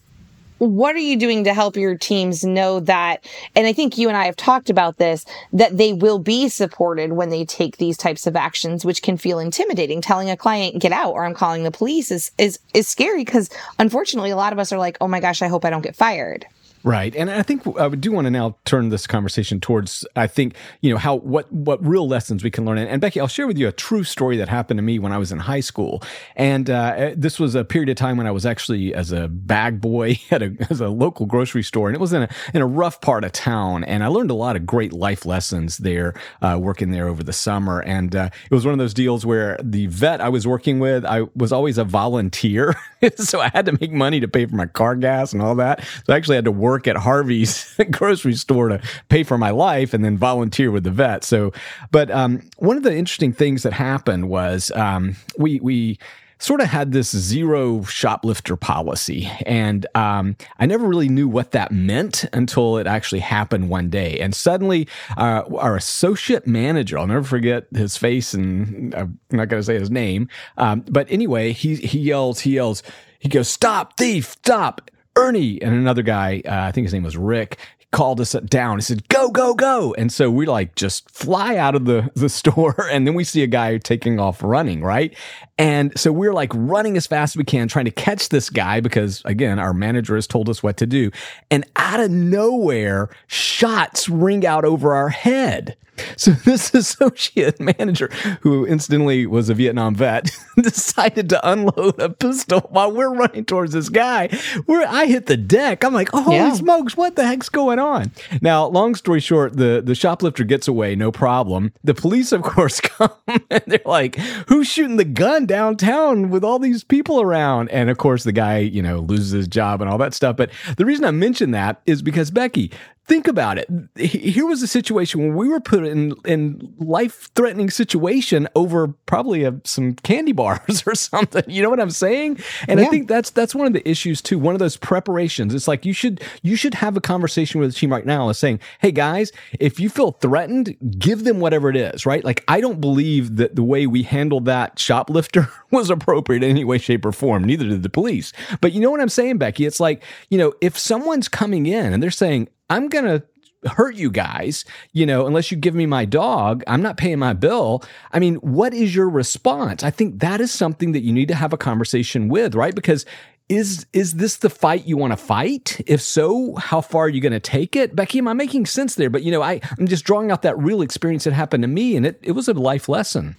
what 0.61 0.95
are 0.95 0.99
you 0.99 1.17
doing 1.17 1.45
to 1.45 1.55
help 1.55 1.77
your 1.77 1.97
teams 1.97 2.45
know 2.45 2.81
that? 2.81 3.25
And 3.57 3.67
I 3.67 3.73
think 3.73 3.97
you 3.97 4.09
and 4.09 4.17
I 4.17 4.27
have 4.27 4.37
talked 4.37 4.69
about 4.69 4.99
this, 4.99 5.25
that 5.55 5.77
they 5.77 5.95
will 5.95 6.19
be 6.19 6.49
supported 6.49 7.13
when 7.15 7.31
they 7.31 7.47
take 7.47 7.79
these 7.79 7.97
types 7.97 8.27
of 8.27 8.37
actions, 8.37 8.85
which 8.85 9.03
can 9.03 9.17
feel 9.17 9.39
intimidating. 9.39 10.03
Telling 10.03 10.29
a 10.29 10.37
client, 10.37 10.81
get 10.81 10.93
out, 10.93 11.13
or 11.13 11.25
I'm 11.25 11.35
calling 11.35 11.65
the 11.65 11.71
police 11.71 12.11
is, 12.11 12.31
is, 12.37 12.59
is 12.75 12.87
scary 12.87 13.25
because 13.25 13.49
unfortunately, 13.79 14.31
a 14.31 14.37
lot 14.37 14.53
of 14.53 14.59
us 14.59 14.71
are 14.71 14.79
like, 14.79 14.99
oh 15.01 15.09
my 15.09 15.21
gosh, 15.21 15.41
I 15.41 15.49
hope 15.49 15.65
I 15.65 15.71
don't 15.71 15.83
get 15.83 15.97
fired. 15.97 16.47
Right. 16.83 17.15
And 17.15 17.31
I 17.31 17.43
think 17.43 17.67
I 17.79 17.87
would 17.87 18.01
do 18.01 18.11
want 18.11 18.25
to 18.25 18.31
now 18.31 18.57
turn 18.65 18.89
this 18.89 19.07
conversation 19.07 19.61
towards, 19.61 20.07
I 20.17 20.27
think, 20.27 20.55
you 20.81 20.91
know, 20.91 20.97
how, 20.97 21.17
what, 21.17 21.53
what 21.53 21.85
real 21.87 22.09
lessons 22.09 22.43
we 22.43 22.51
can 22.51 22.65
learn. 22.65 22.79
And, 22.79 23.03
Beckie, 23.03 23.21
I'll 23.21 23.29
share 23.29 23.47
with 23.47 23.59
you 23.59 23.69
a 23.69 23.73
true 23.73 24.03
story 24.03 24.39
that 24.39 24.49
happened 24.49 24.79
to 24.79 24.83
me 24.83 24.99
when 24.99 25.13
I 25.13 25.19
was 25.19 25.31
in 25.31 25.41
high 25.41 25.61
school. 25.61 26.03
And 26.37 26.71
uh, 26.71 27.13
this 27.15 27.39
was 27.39 27.55
a 27.55 27.65
period 27.65 27.91
of 27.91 27.97
time 27.97 28.17
when 28.17 28.27
I 28.27 28.31
was 28.31 28.47
actually 28.47 28.95
as 28.95 29.13
a 29.13 29.29
bag 29.29 29.81
boy 29.81 30.19
at 30.31 30.43
a, 30.43 30.57
as 30.71 30.81
a 30.81 30.89
local 30.89 31.27
grocery 31.27 31.63
store. 31.63 31.89
And 31.89 31.95
it 31.95 32.01
was 32.01 32.15
in 32.15 32.23
a, 32.23 32.29
in 32.55 32.63
a 32.63 32.67
rough 32.67 33.03
part 33.03 33.25
of 33.25 33.33
town. 33.33 33.85
And 33.85 34.03
I 34.03 34.07
learned 34.07 34.31
a 34.31 34.35
lot 34.35 34.57
of 34.57 34.65
great 34.65 34.95
life 34.95 35.27
lessons 35.27 35.79
there, 35.79 36.15
uh, 36.41 36.59
working 36.61 36.93
there 36.93 37.09
over 37.09 37.23
the 37.23 37.35
summer. 37.35 37.81
And 37.81 38.17
uh, 38.17 38.31
it 38.51 38.55
was 38.55 38.65
one 38.65 38.73
of 38.73 38.79
those 38.79 38.95
deals 38.95 39.27
where 39.27 39.59
the 39.63 39.87
vet 39.89 40.23
I 40.23 40.31
was 40.31 40.47
working 40.47 40.79
with, 40.79 41.05
I 41.05 41.27
was 41.37 41.53
always 41.53 41.77
a 41.77 41.85
volunteer. 41.85 42.75
so 43.17 43.41
I 43.41 43.51
had 43.53 43.67
to 43.67 43.77
make 43.79 43.93
money 43.93 44.21
to 44.21 44.29
pay 44.29 44.47
for 44.47 44.57
my 44.57 44.67
car 44.67 44.97
gas 44.97 45.35
and 45.35 45.43
all 45.43 45.55
that. 45.57 45.85
So 46.07 46.15
I 46.15 46.17
actually 46.17 46.37
had 46.37 46.47
to 46.47 46.51
work 46.51 46.70
work 46.71 46.87
at 46.87 46.97
Harvey's 46.97 47.75
grocery 47.91 48.35
store 48.35 48.69
to 48.69 48.81
pay 49.09 49.25
for 49.25 49.37
my 49.37 49.51
life 49.51 49.93
and 49.93 50.05
then 50.05 50.17
volunteer 50.17 50.71
with 50.71 50.85
the 50.85 50.91
vet. 50.91 51.25
So, 51.25 51.53
but 51.91 52.11
um, 52.11 52.49
one 52.59 52.77
of 52.77 52.85
the 52.85 52.97
interesting 52.97 53.33
things 53.33 53.65
that 53.65 53.73
happened 53.73 54.29
was 54.29 54.71
um, 54.73 55.17
we 55.37 55.59
we 55.61 55.99
sort 56.39 56.63
of 56.63 56.69
had 56.69 56.93
this 56.93 57.15
zero 57.15 57.83
shoplifter 57.83 58.57
policy. 58.57 59.31
And 59.45 59.87
um, 59.95 60.37
I 60.59 60.65
never 60.65 60.87
really 60.87 61.09
knew 61.11 61.29
what 61.29 61.51
that 61.51 61.71
meant 61.71 62.25
until 62.33 62.79
it 62.79 62.87
actually 62.87 63.21
happened 63.21 63.69
one 63.69 63.91
day. 63.91 64.19
And 64.21 64.35
suddenly, 64.35 64.89
uh, 65.19 65.43
our 65.59 65.77
associate 65.77 66.47
manager, 66.47 66.99
I'll 66.99 67.07
never 67.07 67.25
forget 67.25 67.67
his 67.75 67.99
face, 67.99 68.33
and 68.33 68.95
I'm 68.95 69.19
not 69.31 69.49
going 69.49 69.61
to 69.61 69.65
say 69.65 69.79
his 69.79 69.91
name. 69.91 70.29
Um, 70.57 70.81
but 70.89 71.07
anyway, 71.11 71.53
he, 71.53 71.77
he 71.77 71.99
yells, 71.99 72.41
he 72.41 72.53
yells, 72.53 72.83
he 73.19 73.29
goes, 73.29 73.49
Stop, 73.49 73.99
thief, 73.99 74.31
stop. 74.31 74.91
Ernie 75.17 75.61
and 75.61 75.75
another 75.75 76.03
guy, 76.03 76.43
uh, 76.45 76.63
I 76.63 76.73
think 76.73 76.85
his 76.85 76.93
name 76.93 77.03
was 77.03 77.17
Rick, 77.17 77.59
called 77.93 78.21
us 78.21 78.33
down. 78.33 78.79
He 78.79 78.83
said, 78.83 79.09
"Go, 79.09 79.31
go, 79.31 79.55
go!" 79.55 79.95
And 79.95 80.13
so 80.13 80.31
we 80.31 80.47
like 80.47 80.75
just 80.75 81.11
fly 81.11 81.57
out 81.57 81.75
of 81.75 81.85
the 81.85 82.11
the 82.15 82.29
store, 82.29 82.87
and 82.91 83.07
then 83.07 83.15
we 83.15 83.25
see 83.25 83.43
a 83.43 83.47
guy 83.47 83.79
taking 83.79 84.21
off 84.21 84.43
running, 84.43 84.83
right? 84.83 85.15
And 85.59 85.99
so 85.99 86.13
we're 86.13 86.33
like 86.33 86.53
running 86.55 86.97
as 86.97 87.07
fast 87.07 87.35
as 87.35 87.39
we 87.39 87.45
can, 87.45 87.69
trying 87.69 87.85
to 87.85 87.91
catch 87.91 88.31
this 88.31 88.49
guy 88.49 88.81
because 88.81 89.23
again, 89.25 89.59
our 89.59 89.75
manager 89.75 90.15
has 90.15 90.27
told 90.27 90.49
us 90.49 90.63
what 90.63 90.77
to 90.79 90.87
do. 90.87 91.11
And 91.51 91.67
out 91.77 92.01
of 92.01 92.11
nowhere, 92.11 93.11
shots 93.27 94.09
ring 94.09 94.47
out 94.47 94.65
over 94.65 94.95
our 94.95 95.11
head. 95.11 95.77
So 96.17 96.31
this 96.45 96.73
associate 96.75 97.61
manager, 97.61 98.09
who 98.41 98.65
incidentally 98.65 99.27
was 99.27 99.49
a 99.49 99.55
Vietnam 99.55 99.95
vet, 99.95 100.31
decided 100.57 101.29
to 101.31 101.51
unload 101.51 101.99
a 102.01 102.09
pistol 102.09 102.61
while 102.71 102.93
we're 102.93 103.15
running 103.15 103.45
towards 103.45 103.73
this 103.73 103.89
guy. 103.89 104.29
Where 104.67 104.87
I 104.89 105.07
hit 105.07 105.27
the 105.27 105.37
deck, 105.37 105.85
I'm 105.85 105.95
like, 105.95 106.11
"Oh, 106.13 106.23
holy 106.23 106.37
yeah. 106.37 106.53
smokes, 106.55 106.97
what 106.97 107.17
the 107.17 107.27
heck's 107.27 107.49
going 107.49 107.79
on?" 107.81 108.13
Now, 108.41 108.67
long 108.67 108.95
story 108.95 109.21
short, 109.21 109.57
the 109.57 109.83
the 109.85 109.95
shoplifter 109.95 110.45
gets 110.45 110.69
away, 110.69 110.95
no 110.95 111.11
problem. 111.11 111.73
The 111.83 111.95
police, 111.95 112.33
of 112.33 112.43
course, 112.43 112.81
come 112.83 113.11
and 113.27 113.63
they're 113.67 113.81
like, 113.85 114.17
"Who's 114.49 114.69
shooting 114.69 114.97
the 114.97 115.05
gun 115.05 115.47
downtown 115.47 116.31
with 116.31 116.45
all 116.45 116.59
these 116.59 116.85
people 116.85 117.21
around?" 117.21 117.71
And 117.71 117.91
of 117.91 117.99
course, 117.99 118.25
the 118.25 118.33
guy, 118.33 118.59
you 118.59 118.83
know, 118.83 119.01
loses 119.01 119.31
his 119.31 119.49
job 119.49 119.81
and 119.81 119.91
all 119.91 119.99
that 119.99 120.15
stuff. 120.15 120.37
But 120.37 120.51
the 120.77 120.85
reason 120.85 121.05
I 121.05 121.11
mention 121.11 121.51
that 121.53 121.81
is 121.87 122.03
because 122.03 122.31
Beckie, 122.31 122.73
think 123.11 123.27
about 123.27 123.59
it. 123.59 123.69
Here 123.97 124.47
was 124.47 124.63
a 124.63 124.69
situation 124.69 125.21
when 125.21 125.35
we 125.35 125.49
were 125.49 125.59
put 125.59 125.85
in 125.85 126.15
in 126.25 126.73
life 126.79 127.29
threatening 127.35 127.69
situation 127.69 128.47
over 128.55 128.87
probably 129.07 129.43
a, 129.43 129.61
some 129.65 129.95
candy 129.95 130.31
bars 130.41 130.85
or 130.87 130.95
something. 130.95 131.43
You 131.49 131.61
know 131.61 131.71
what 131.71 131.81
I'm 131.81 131.91
saying? 131.91 132.39
And 132.69 132.79
yeah. 132.79 132.87
I 132.87 132.89
think 132.89 133.09
that's 133.09 133.31
that's 133.31 133.53
one 133.53 133.67
of 133.67 133.73
the 133.73 133.87
issues 133.89 134.23
too. 134.23 134.39
One 134.39 134.55
of 134.55 134.61
those 134.61 134.77
preparations. 134.77 135.53
It's 135.55 135.67
like 135.67 135.85
you 135.85 135.93
should 135.93 136.23
you 136.43 136.55
should 136.55 136.75
have 136.75 136.97
a 136.97 137.01
conversation 137.01 137.61
with 137.61 137.73
the 137.73 137.77
team 137.77 137.91
right 137.91 138.07
now 138.07 138.29
and 138.29 138.37
saying, 138.37 138.61
"Hey 138.79 138.93
guys, 138.93 139.33
if 139.59 139.81
you 139.81 139.91
feel 139.91 140.13
threatened, 140.13 140.77
give 140.97 141.25
them 141.25 141.41
whatever 141.41 141.69
it 141.69 141.77
is." 141.77 142.07
Right? 142.07 142.25
Like 142.25 142.45
I 142.47 142.61
don't 142.61 142.81
believe 142.81 143.37
that 143.37 143.57
the 143.57 143.65
way 143.65 143.89
we 143.89 144.05
handled 144.05 144.45
that 144.45 144.79
shoplifter 144.79 145.49
was 145.73 145.91
appropriate 145.91 146.45
in 146.45 146.51
any 146.51 146.65
way, 146.65 146.79
shape, 146.79 147.05
or 147.05 147.11
form. 147.11 147.43
Neither 147.43 147.67
did 147.67 147.83
the 147.83 147.89
police. 147.91 148.33
But 148.61 148.73
you 148.73 148.81
know 148.81 148.93
what 148.93 149.01
I'm 149.01 149.09
saying, 149.09 149.41
Beckie? 149.41 149.67
It's 149.67 149.81
like 149.81 150.05
you 150.29 150.39
know 150.39 150.53
if 150.61 150.79
someone's 150.79 151.29
coming 151.29 151.67
in 151.67 151.93
and 151.93 152.01
they're 152.01 152.13
saying 152.13 152.49
I'm 152.71 152.89
going 152.89 153.05
to 153.05 153.23
hurt 153.69 153.95
you 153.95 154.11
guys, 154.11 154.65
you 154.93 155.05
know, 155.05 155.27
unless 155.27 155.51
you 155.51 155.57
give 155.57 155.75
me 155.75 155.85
my 155.85 156.05
dog, 156.05 156.65
I'm 156.67 156.81
not 156.81 156.97
paying 156.97 157.19
my 157.19 157.35
bill. 157.35 157.85
I 158.13 158.19
mean, 158.19 158.37
what 158.37 158.73
is 158.73 158.95
your 158.95 159.11
response? 159.11 159.83
I 159.83 159.91
think 159.91 160.21
that 160.21 160.41
is 160.41 160.51
something 160.51 160.93
that 160.93 161.01
you 161.03 161.13
need 161.13 161.29
to 161.29 161.35
have 161.35 161.53
a 161.53 161.59
conversation 161.59 162.29
with, 162.29 162.55
right? 162.55 162.75
Because 162.75 163.05
is 163.51 163.85
is 163.93 164.15
this 164.15 164.37
the 164.37 164.49
fight 164.49 164.87
you 164.87 164.97
want 164.97 165.13
to 165.13 165.17
fight? 165.17 165.81
If 165.87 166.01
so, 166.01 166.55
how 166.55 166.81
far 166.81 167.07
are 167.07 167.09
you 167.09 167.21
going 167.21 167.33
to 167.33 167.41
take 167.41 167.75
it? 167.75 167.97
Beckie, 167.97 168.19
am 168.19 168.29
I 168.29 168.33
making 168.33 168.65
sense 168.67 168.95
there? 168.95 169.11
But 169.11 169.25
you 169.25 169.33
know, 169.33 169.43
I, 169.43 169.61
I'm 169.79 169.89
just 169.89 170.05
drawing 170.05 170.31
out 170.31 170.43
that 170.43 170.57
real 170.57 170.83
experience 170.83 171.25
that 171.25 171.33
happened 171.33 171.65
to 171.65 171.69
me 171.69 171.97
and 171.97 172.07
it, 172.07 172.21
it 172.23 172.33
was 172.33 172.49
a 172.49 172.55
life 172.55 172.89
lesson. 172.89 173.37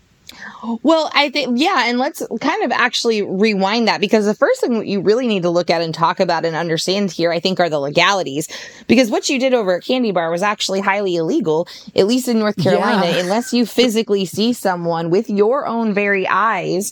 Well, 0.83 1.09
I 1.13 1.29
think, 1.29 1.59
yeah, 1.59 1.85
and 1.87 1.97
let's 1.97 2.21
kind 2.39 2.63
of 2.63 2.71
actually 2.71 3.21
rewind 3.21 3.87
that 3.87 3.99
because 3.99 4.25
the 4.25 4.35
first 4.35 4.61
thing 4.61 4.85
you 4.87 5.01
really 5.01 5.27
need 5.27 5.43
to 5.43 5.49
look 5.49 5.69
at 5.69 5.81
and 5.81 5.93
talk 5.93 6.19
about 6.19 6.45
and 6.45 6.55
understand 6.55 7.11
here, 7.11 7.31
I 7.31 7.39
think, 7.39 7.59
are 7.59 7.69
the 7.69 7.79
legalities. 7.79 8.47
Because 8.87 9.09
what 9.09 9.29
you 9.29 9.39
did 9.39 9.53
over 9.53 9.77
at 9.77 9.83
Candy 9.83 10.11
Bar 10.11 10.29
was 10.31 10.43
actually 10.43 10.81
highly 10.81 11.15
illegal, 11.15 11.67
at 11.95 12.07
least 12.07 12.27
in 12.27 12.39
North 12.39 12.61
Carolina, 12.61 13.07
yeah. 13.07 13.19
unless 13.19 13.53
you 13.53 13.65
physically 13.65 14.25
see 14.25 14.53
someone 14.53 15.09
with 15.09 15.29
your 15.29 15.65
own 15.65 15.93
very 15.93 16.27
eyes 16.27 16.91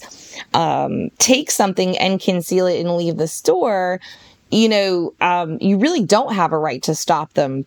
um, 0.53 1.09
take 1.17 1.51
something 1.51 1.97
and 1.97 2.19
conceal 2.19 2.67
it 2.67 2.79
and 2.79 2.95
leave 2.95 3.17
the 3.17 3.27
store. 3.27 3.99
You 4.51 4.69
know, 4.69 5.13
um, 5.21 5.57
you 5.61 5.77
really 5.77 6.03
don't 6.03 6.33
have 6.33 6.53
a 6.53 6.57
right 6.57 6.81
to 6.83 6.95
stop 6.95 7.33
them 7.33 7.65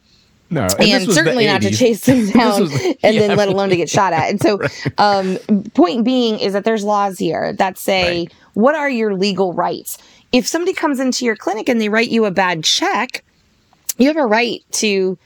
no, 0.52 0.68
and, 0.78 0.82
and 0.82 1.10
certainly 1.10 1.46
not 1.46 1.62
to 1.62 1.70
chase 1.70 2.04
them 2.04 2.28
down 2.30 2.62
was, 2.62 2.72
and 3.02 3.14
yeah, 3.14 3.26
then 3.26 3.36
let 3.38 3.48
alone 3.48 3.70
to 3.70 3.76
get 3.76 3.88
shot 3.88 4.12
at. 4.12 4.28
And 4.28 4.40
so, 4.40 4.58
right. 4.58 4.92
um, 4.98 5.38
point 5.74 6.04
being 6.04 6.38
is 6.38 6.52
that 6.52 6.64
there's 6.64 6.84
laws 6.84 7.18
here 7.18 7.54
that 7.54 7.78
say 7.78 8.20
right. 8.20 8.32
what 8.52 8.74
are 8.74 8.90
your 8.90 9.14
legal 9.14 9.54
rights. 9.54 9.96
If 10.30 10.46
somebody 10.46 10.74
comes 10.74 11.00
into 11.00 11.24
your 11.24 11.36
clinic 11.36 11.68
and 11.68 11.80
they 11.80 11.88
write 11.88 12.10
you 12.10 12.26
a 12.26 12.30
bad 12.30 12.64
check, 12.64 13.24
you 13.96 14.08
have 14.08 14.16
a 14.18 14.26
right 14.26 14.62
to 14.72 15.18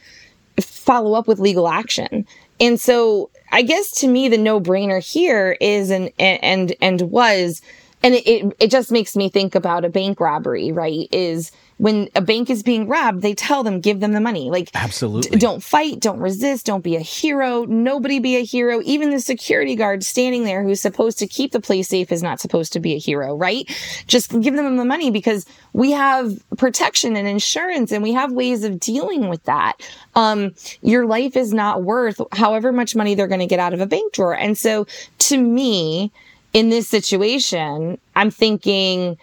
follow 0.60 1.14
up 1.14 1.26
with 1.26 1.40
legal 1.40 1.68
action. 1.68 2.24
And 2.60 2.80
so, 2.80 3.30
I 3.50 3.62
guess 3.62 3.90
to 4.00 4.08
me, 4.08 4.28
the 4.28 4.38
no 4.38 4.60
brainer 4.60 5.04
here 5.04 5.56
is 5.60 5.90
and 5.90 6.12
and 6.20 6.74
and 6.80 7.02
was, 7.02 7.62
and 8.04 8.14
it, 8.14 8.26
it 8.26 8.56
it 8.60 8.70
just 8.70 8.92
makes 8.92 9.16
me 9.16 9.28
think 9.28 9.56
about 9.56 9.84
a 9.84 9.88
bank 9.88 10.20
robbery, 10.20 10.70
right? 10.70 11.08
Is 11.10 11.50
when 11.78 12.08
a 12.14 12.22
bank 12.22 12.48
is 12.48 12.62
being 12.62 12.88
robbed, 12.88 13.20
they 13.20 13.34
tell 13.34 13.62
them, 13.62 13.80
give 13.80 14.00
them 14.00 14.12
the 14.12 14.20
money. 14.20 14.50
Like, 14.50 14.70
absolutely. 14.74 15.30
D- 15.30 15.38
don't 15.38 15.62
fight, 15.62 16.00
don't 16.00 16.20
resist, 16.20 16.64
don't 16.64 16.82
be 16.82 16.96
a 16.96 17.00
hero. 17.00 17.64
Nobody 17.64 18.18
be 18.18 18.36
a 18.36 18.44
hero. 18.44 18.80
Even 18.84 19.10
the 19.10 19.20
security 19.20 19.76
guard 19.76 20.02
standing 20.02 20.44
there 20.44 20.62
who's 20.62 20.80
supposed 20.80 21.18
to 21.18 21.26
keep 21.26 21.52
the 21.52 21.60
place 21.60 21.88
safe 21.88 22.10
is 22.10 22.22
not 22.22 22.40
supposed 22.40 22.72
to 22.72 22.80
be 22.80 22.94
a 22.94 22.98
hero, 22.98 23.36
right? 23.36 23.68
Just 24.06 24.30
give 24.40 24.54
them 24.54 24.76
the 24.76 24.84
money 24.86 25.10
because 25.10 25.44
we 25.74 25.90
have 25.90 26.32
protection 26.56 27.14
and 27.14 27.28
insurance 27.28 27.92
and 27.92 28.02
we 28.02 28.12
have 28.12 28.32
ways 28.32 28.64
of 28.64 28.80
dealing 28.80 29.28
with 29.28 29.42
that. 29.44 29.74
Um, 30.14 30.54
your 30.80 31.04
life 31.04 31.36
is 31.36 31.52
not 31.52 31.82
worth 31.82 32.20
however 32.32 32.72
much 32.72 32.96
money 32.96 33.14
they're 33.14 33.26
going 33.26 33.40
to 33.40 33.46
get 33.46 33.60
out 33.60 33.74
of 33.74 33.80
a 33.80 33.86
bank 33.86 34.14
drawer. 34.14 34.34
And 34.34 34.56
so 34.56 34.86
to 35.18 35.36
me, 35.36 36.10
in 36.54 36.70
this 36.70 36.88
situation, 36.88 37.98
I'm 38.14 38.30
thinking 38.30 39.18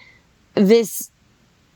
this 0.54 1.10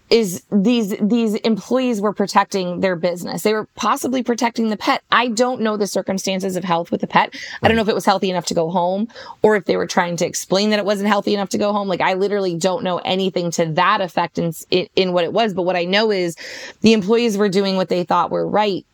is 0.10 0.44
these 0.52 0.96
these 1.02 1.36
employees 1.36 2.00
were 2.00 2.14
protecting 2.14 2.80
their 2.80 2.96
business. 2.96 3.42
They 3.42 3.54
were 3.54 3.68
possibly 3.76 4.24
protecting 4.24 4.70
the 4.70 4.78
pet. 4.78 5.04
I 5.12 5.28
don't 5.28 5.62
know 5.62 5.76
the 5.76 5.88
circumstances 5.88 6.56
of 6.56 6.64
health 6.64 6.92
with 6.92 7.02
the 7.02 7.08
pet. 7.08 7.36
I 7.62 7.68
don't 7.68 7.76
know 7.76 7.84
if 7.84 7.90
it 7.90 7.96
was 7.96 8.06
healthy 8.06 8.30
enough 8.30 8.46
to 8.46 8.54
go 8.54 8.70
home 8.70 9.10
or 9.42 9.56
if 9.58 9.66
they 9.66 9.76
were 9.76 9.88
trying 9.88 10.16
to 10.18 10.26
explain 10.26 10.70
that 10.70 10.80
it 10.80 10.86
wasn't 10.86 11.10
healthy 11.10 11.34
enough 11.34 11.50
to 11.50 11.58
go 11.58 11.74
home. 11.74 11.90
Like 11.90 12.02
I 12.02 12.14
literally 12.14 12.56
don't 12.56 12.84
know 12.84 13.00
anything 13.00 13.52
to 13.52 13.66
that 13.74 14.00
effect 14.00 14.38
in 14.38 14.54
in, 14.70 14.88
in 14.96 15.14
what 15.14 15.26
it 15.26 15.34
was, 15.34 15.54
but 15.54 15.64
what 15.64 15.76
I 15.76 15.84
know 15.84 16.12
is 16.12 16.38
the 16.82 16.94
employees 16.94 17.38
were 17.38 17.50
doing 17.50 17.76
what 17.76 17.90
they 17.90 18.04
thought 18.04 18.32
were 18.32 18.48
right 18.48 18.86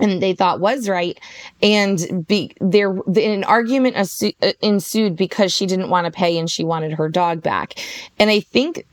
and 0.00 0.22
they 0.22 0.34
thought 0.34 0.58
was 0.58 0.88
right 0.88 1.18
and 1.62 2.26
be 2.26 2.50
there 2.60 2.90
an 2.90 3.44
argument 3.44 3.96
uh, 3.96 4.52
ensued 4.60 5.16
because 5.16 5.52
she 5.52 5.66
didn't 5.66 5.90
want 5.90 6.06
to 6.06 6.10
pay 6.10 6.38
and 6.38 6.50
she 6.50 6.64
wanted 6.64 6.92
her 6.92 7.08
dog 7.08 7.42
back 7.42 7.74
and 8.18 8.30
i 8.30 8.40
think 8.40 8.86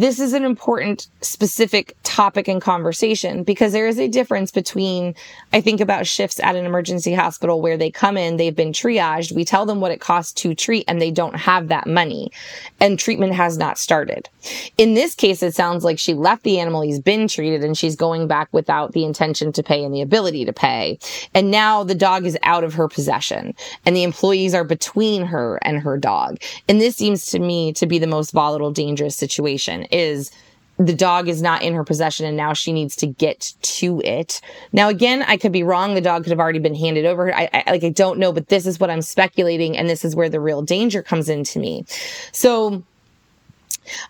this 0.00 0.18
is 0.18 0.32
an 0.32 0.44
important 0.44 1.06
specific 1.20 1.96
topic 2.02 2.48
and 2.48 2.60
conversation 2.60 3.44
because 3.44 3.72
there 3.72 3.86
is 3.86 3.98
a 3.98 4.08
difference 4.08 4.50
between 4.50 5.14
I 5.52 5.60
think 5.60 5.80
about 5.80 6.06
shifts 6.06 6.40
at 6.40 6.56
an 6.56 6.64
emergency 6.64 7.14
hospital 7.14 7.60
where 7.60 7.76
they 7.76 7.90
come 7.90 8.16
in, 8.16 8.36
they've 8.36 8.54
been 8.54 8.72
triaged, 8.72 9.32
we 9.32 9.44
tell 9.44 9.66
them 9.66 9.80
what 9.80 9.92
it 9.92 10.00
costs 10.00 10.32
to 10.42 10.54
treat 10.54 10.84
and 10.88 11.00
they 11.00 11.10
don't 11.10 11.36
have 11.36 11.68
that 11.68 11.86
money 11.86 12.32
and 12.80 12.98
treatment 12.98 13.34
has 13.34 13.56
not 13.56 13.78
started. 13.78 14.28
In 14.78 14.94
this 14.94 15.14
case 15.14 15.42
it 15.42 15.54
sounds 15.54 15.84
like 15.84 15.98
she 15.98 16.14
left 16.14 16.42
the 16.42 16.58
animal, 16.58 16.82
he's 16.82 17.00
been 17.00 17.28
treated 17.28 17.62
and 17.62 17.78
she's 17.78 17.94
going 17.94 18.26
back 18.26 18.48
without 18.52 18.92
the 18.92 19.04
intention 19.04 19.52
to 19.52 19.62
pay 19.62 19.84
and 19.84 19.94
the 19.94 20.02
ability 20.02 20.44
to 20.44 20.52
pay. 20.52 20.98
And 21.34 21.50
now 21.50 21.84
the 21.84 21.94
dog 21.94 22.26
is 22.26 22.36
out 22.42 22.64
of 22.64 22.74
her 22.74 22.88
possession 22.88 23.54
and 23.86 23.94
the 23.94 24.02
employees 24.02 24.54
are 24.54 24.64
between 24.64 25.24
her 25.26 25.58
and 25.62 25.78
her 25.80 25.96
dog. 25.96 26.38
And 26.68 26.80
this 26.80 26.96
seems 26.96 27.26
to 27.26 27.38
me 27.38 27.72
to 27.74 27.86
be 27.86 27.98
the 28.00 28.06
most 28.08 28.32
volatile 28.32 28.72
dangerous 28.72 29.16
situation 29.16 29.83
is 29.90 30.30
the 30.78 30.94
dog 30.94 31.28
is 31.28 31.40
not 31.40 31.62
in 31.62 31.74
her 31.74 31.84
possession 31.84 32.26
and 32.26 32.36
now 32.36 32.52
she 32.52 32.72
needs 32.72 32.96
to 32.96 33.06
get 33.06 33.52
to 33.62 34.00
it. 34.04 34.40
Now 34.72 34.88
again, 34.88 35.22
I 35.22 35.36
could 35.36 35.52
be 35.52 35.62
wrong. 35.62 35.94
The 35.94 36.00
dog 36.00 36.24
could 36.24 36.30
have 36.30 36.40
already 36.40 36.58
been 36.58 36.74
handed 36.74 37.04
over. 37.04 37.32
I, 37.32 37.48
I 37.52 37.70
like 37.70 37.84
I 37.84 37.90
don't 37.90 38.18
know, 38.18 38.32
but 38.32 38.48
this 38.48 38.66
is 38.66 38.80
what 38.80 38.90
I'm 38.90 39.02
speculating 39.02 39.76
and 39.76 39.88
this 39.88 40.04
is 40.04 40.16
where 40.16 40.28
the 40.28 40.40
real 40.40 40.62
danger 40.62 41.02
comes 41.02 41.28
into 41.28 41.60
me. 41.60 41.84
So 42.32 42.82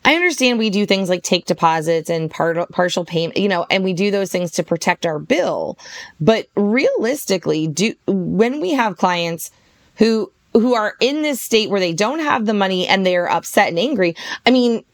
I 0.04 0.14
understand 0.14 0.59
we 0.59 0.71
do 0.71 0.87
things 0.87 1.09
like 1.09 1.23
take 1.23 1.47
deposits 1.47 2.09
and 2.09 2.31
part, 2.31 2.57
partial 2.71 3.04
payment, 3.04 3.37
you 3.37 3.49
know, 3.49 3.66
and 3.71 3.85
we 3.85 3.93
do 3.93 4.11
those 4.11 4.31
things 4.31 4.52
to 4.52 4.62
protect 4.62 5.04
our 5.04 5.19
bill. 5.19 5.78
But 6.21 6.49
realistically, 6.57 7.66
do 7.66 7.95
when 8.07 8.61
we 8.61 8.73
have 8.73 8.97
clients 8.97 9.50
who 9.97 10.31
who 10.52 10.75
are 10.75 10.95
in 11.00 11.23
this 11.23 11.40
state 11.40 11.69
where 11.69 11.81
they 11.81 11.93
don't 11.93 12.21
have 12.21 12.47
the 12.47 12.54
money 12.54 12.87
and 12.87 13.04
they're 13.04 13.28
upset 13.28 13.69
and 13.69 13.78
angry, 13.78 14.14
I 14.47 14.50
mean, 14.50 14.85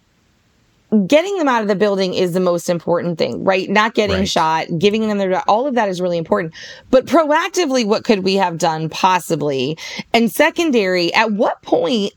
getting 1.07 1.39
them 1.39 1.49
out 1.49 1.63
of 1.63 1.69
the 1.69 1.77
building 1.77 2.15
is 2.15 2.33
the 2.33 2.41
most 2.41 2.69
important 2.69 3.19
thing, 3.19 3.45
right? 3.45 3.69
Not 3.69 3.95
getting 3.95 4.19
right. 4.19 4.29
shot, 4.29 4.67
giving 4.79 5.07
them 5.09 5.19
their, 5.19 5.41
all 5.49 5.67
of 5.67 5.75
that 5.75 5.89
is 5.89 6.01
really 6.01 6.19
important. 6.19 6.53
But 6.91 7.07
proactively, 7.07 7.87
what 7.87 8.05
could 8.05 8.25
we 8.25 8.35
have 8.35 8.59
done 8.59 8.89
possibly? 8.89 9.79
And 10.13 10.31
secondary, 10.31 11.13
at 11.15 11.33
what 11.33 11.63
point 11.63 12.13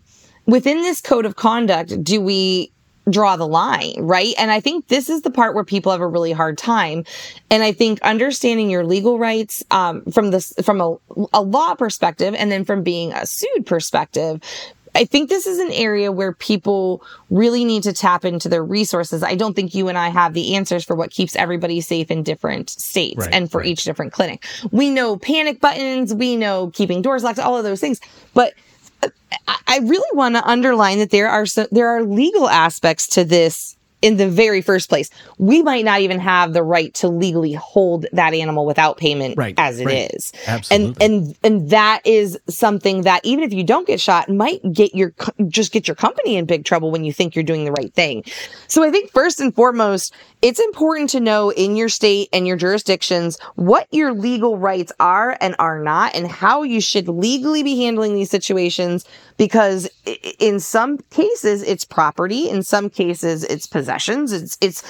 within 0.46 0.82
this 0.82 1.02
code 1.02 1.26
of 1.26 1.36
conduct 1.36 2.04
do 2.04 2.20
we 2.20 2.72
draw 3.10 3.36
the 3.36 3.48
line, 3.48 3.96
right? 4.00 4.34
And 4.38 4.50
I 4.50 4.60
think 4.60 4.88
this 4.88 5.10
is 5.10 5.22
the 5.22 5.32
part 5.32 5.56
where 5.56 5.64
people 5.64 5.92
have 5.92 6.02
a 6.02 6.08
really 6.08 6.32
hard 6.32 6.58
time. 6.58 7.04
And 7.50 7.62
I 7.62 7.74
think 7.74 8.02
understanding 8.02 8.70
your 8.70 8.86
legal 8.86 9.20
rights 9.20 9.64
um, 9.72 10.04
from 10.06 10.32
this 10.32 10.54
from 10.64 10.80
a, 10.80 10.96
a 11.34 11.42
law 11.42 11.76
perspective, 11.76 12.34
and 12.38 12.52
then 12.52 12.64
from 12.64 12.82
being 12.82 13.12
a 13.12 13.26
sued 13.26 13.66
perspective, 13.66 14.42
I 14.96 15.06
think 15.06 15.30
this 15.30 15.48
is 15.48 15.60
an 15.60 15.72
area 15.72 16.12
where 16.12 16.34
people 16.34 17.04
really 17.30 17.66
need 17.66 17.84
to 17.84 17.94
tap 17.94 18.26
into 18.26 18.48
their 18.48 18.64
resources. 18.64 19.24
I 19.24 19.36
don't 19.36 19.56
think 19.56 19.74
you 19.74 19.88
and 19.88 19.98
I 19.98 20.10
have 20.10 20.34
the 20.34 20.56
answers 20.56 20.84
for 20.84 20.96
what 20.96 21.10
keeps 21.10 21.36
everybody 21.36 21.82
safe 21.82 22.12
in 22.12 22.24
different 22.24 22.70
states 22.70 23.18
right, 23.18 23.34
and 23.34 23.52
for 23.52 23.60
right. 23.60 23.68
each 23.68 23.84
different 23.84 24.14
clinic. 24.14 24.46
We 24.72 24.90
know 24.90 25.18
panic 25.18 25.60
buttons, 25.60 26.14
we 26.14 26.36
know 26.36 26.70
keeping 26.74 27.02
doors 27.02 27.24
locked, 27.24 27.40
all 27.40 27.58
of 27.58 27.64
those 27.64 27.80
things. 27.80 28.00
But 28.34 28.54
uh, 29.02 29.10
I 29.68 29.80
really 29.80 30.16
want 30.16 30.36
to 30.36 30.48
underline 30.48 31.00
that 31.00 31.10
there 31.10 31.30
are 31.30 31.46
some, 31.46 31.68
there 31.72 31.88
are 31.88 32.04
legal 32.04 32.48
aspects 32.48 33.08
to 33.08 33.24
this 33.24 33.76
in 34.04 34.18
the 34.18 34.30
very 34.30 34.62
first 34.62 34.90
place. 34.90 35.10
We 35.40 35.64
might 35.64 35.86
not 35.86 36.02
even 36.02 36.20
have 36.20 36.52
the 36.52 36.62
right 36.62 36.94
to 36.96 37.08
legally 37.08 37.54
hold 37.54 38.06
that 38.12 38.34
animal 38.34 38.66
without 38.66 38.98
payment 38.98 39.38
right, 39.38 39.56
as 39.58 39.80
it 39.80 39.86
right. 39.86 40.14
is. 40.14 40.34
Absolutely. 40.46 41.06
And 41.06 41.14
and 41.14 41.38
and 41.42 41.70
that 41.70 42.02
is 42.06 42.38
something 42.50 43.04
that 43.04 43.22
even 43.24 43.46
if 43.46 43.54
you 43.54 43.64
don't 43.64 43.88
get 43.88 44.02
shot 44.02 44.30
might 44.30 44.62
get 44.74 44.94
your 44.94 45.14
just 45.48 45.72
get 45.72 45.88
your 45.88 45.96
company 45.96 46.36
in 46.36 46.46
big 46.46 46.66
trouble 46.66 46.92
when 46.92 47.06
you 47.06 47.14
think 47.14 47.34
you're 47.34 47.44
doing 47.44 47.64
the 47.64 47.72
right 47.72 47.94
thing. 47.94 48.26
So 48.68 48.84
I 48.84 48.92
think 48.92 49.10
first 49.12 49.40
and 49.40 49.56
foremost, 49.56 50.14
it's 50.42 50.60
important 50.60 51.10
to 51.12 51.22
know 51.22 51.52
in 51.52 51.78
your 51.78 51.88
state 51.88 52.28
and 52.34 52.46
your 52.46 52.58
jurisdictions 52.58 53.40
what 53.56 53.88
your 53.92 54.14
legal 54.14 54.58
rights 54.58 54.92
are 55.00 55.38
and 55.40 55.56
are 55.60 55.82
not 55.82 56.14
and 56.14 56.28
how 56.28 56.64
you 56.64 56.82
should 56.82 57.08
legally 57.08 57.64
be 57.64 57.78
handling 57.78 58.16
these 58.16 58.30
situations 58.30 59.06
because 59.38 59.90
in 60.40 60.60
some 60.60 60.98
cases 61.10 61.64
it's 61.64 61.86
property, 61.86 62.50
in 62.50 62.64
some 62.64 62.90
cases 62.90 63.44
it's 63.44 63.68
possessions, 63.68 64.32
it's 64.32 64.58
it's 64.62 64.84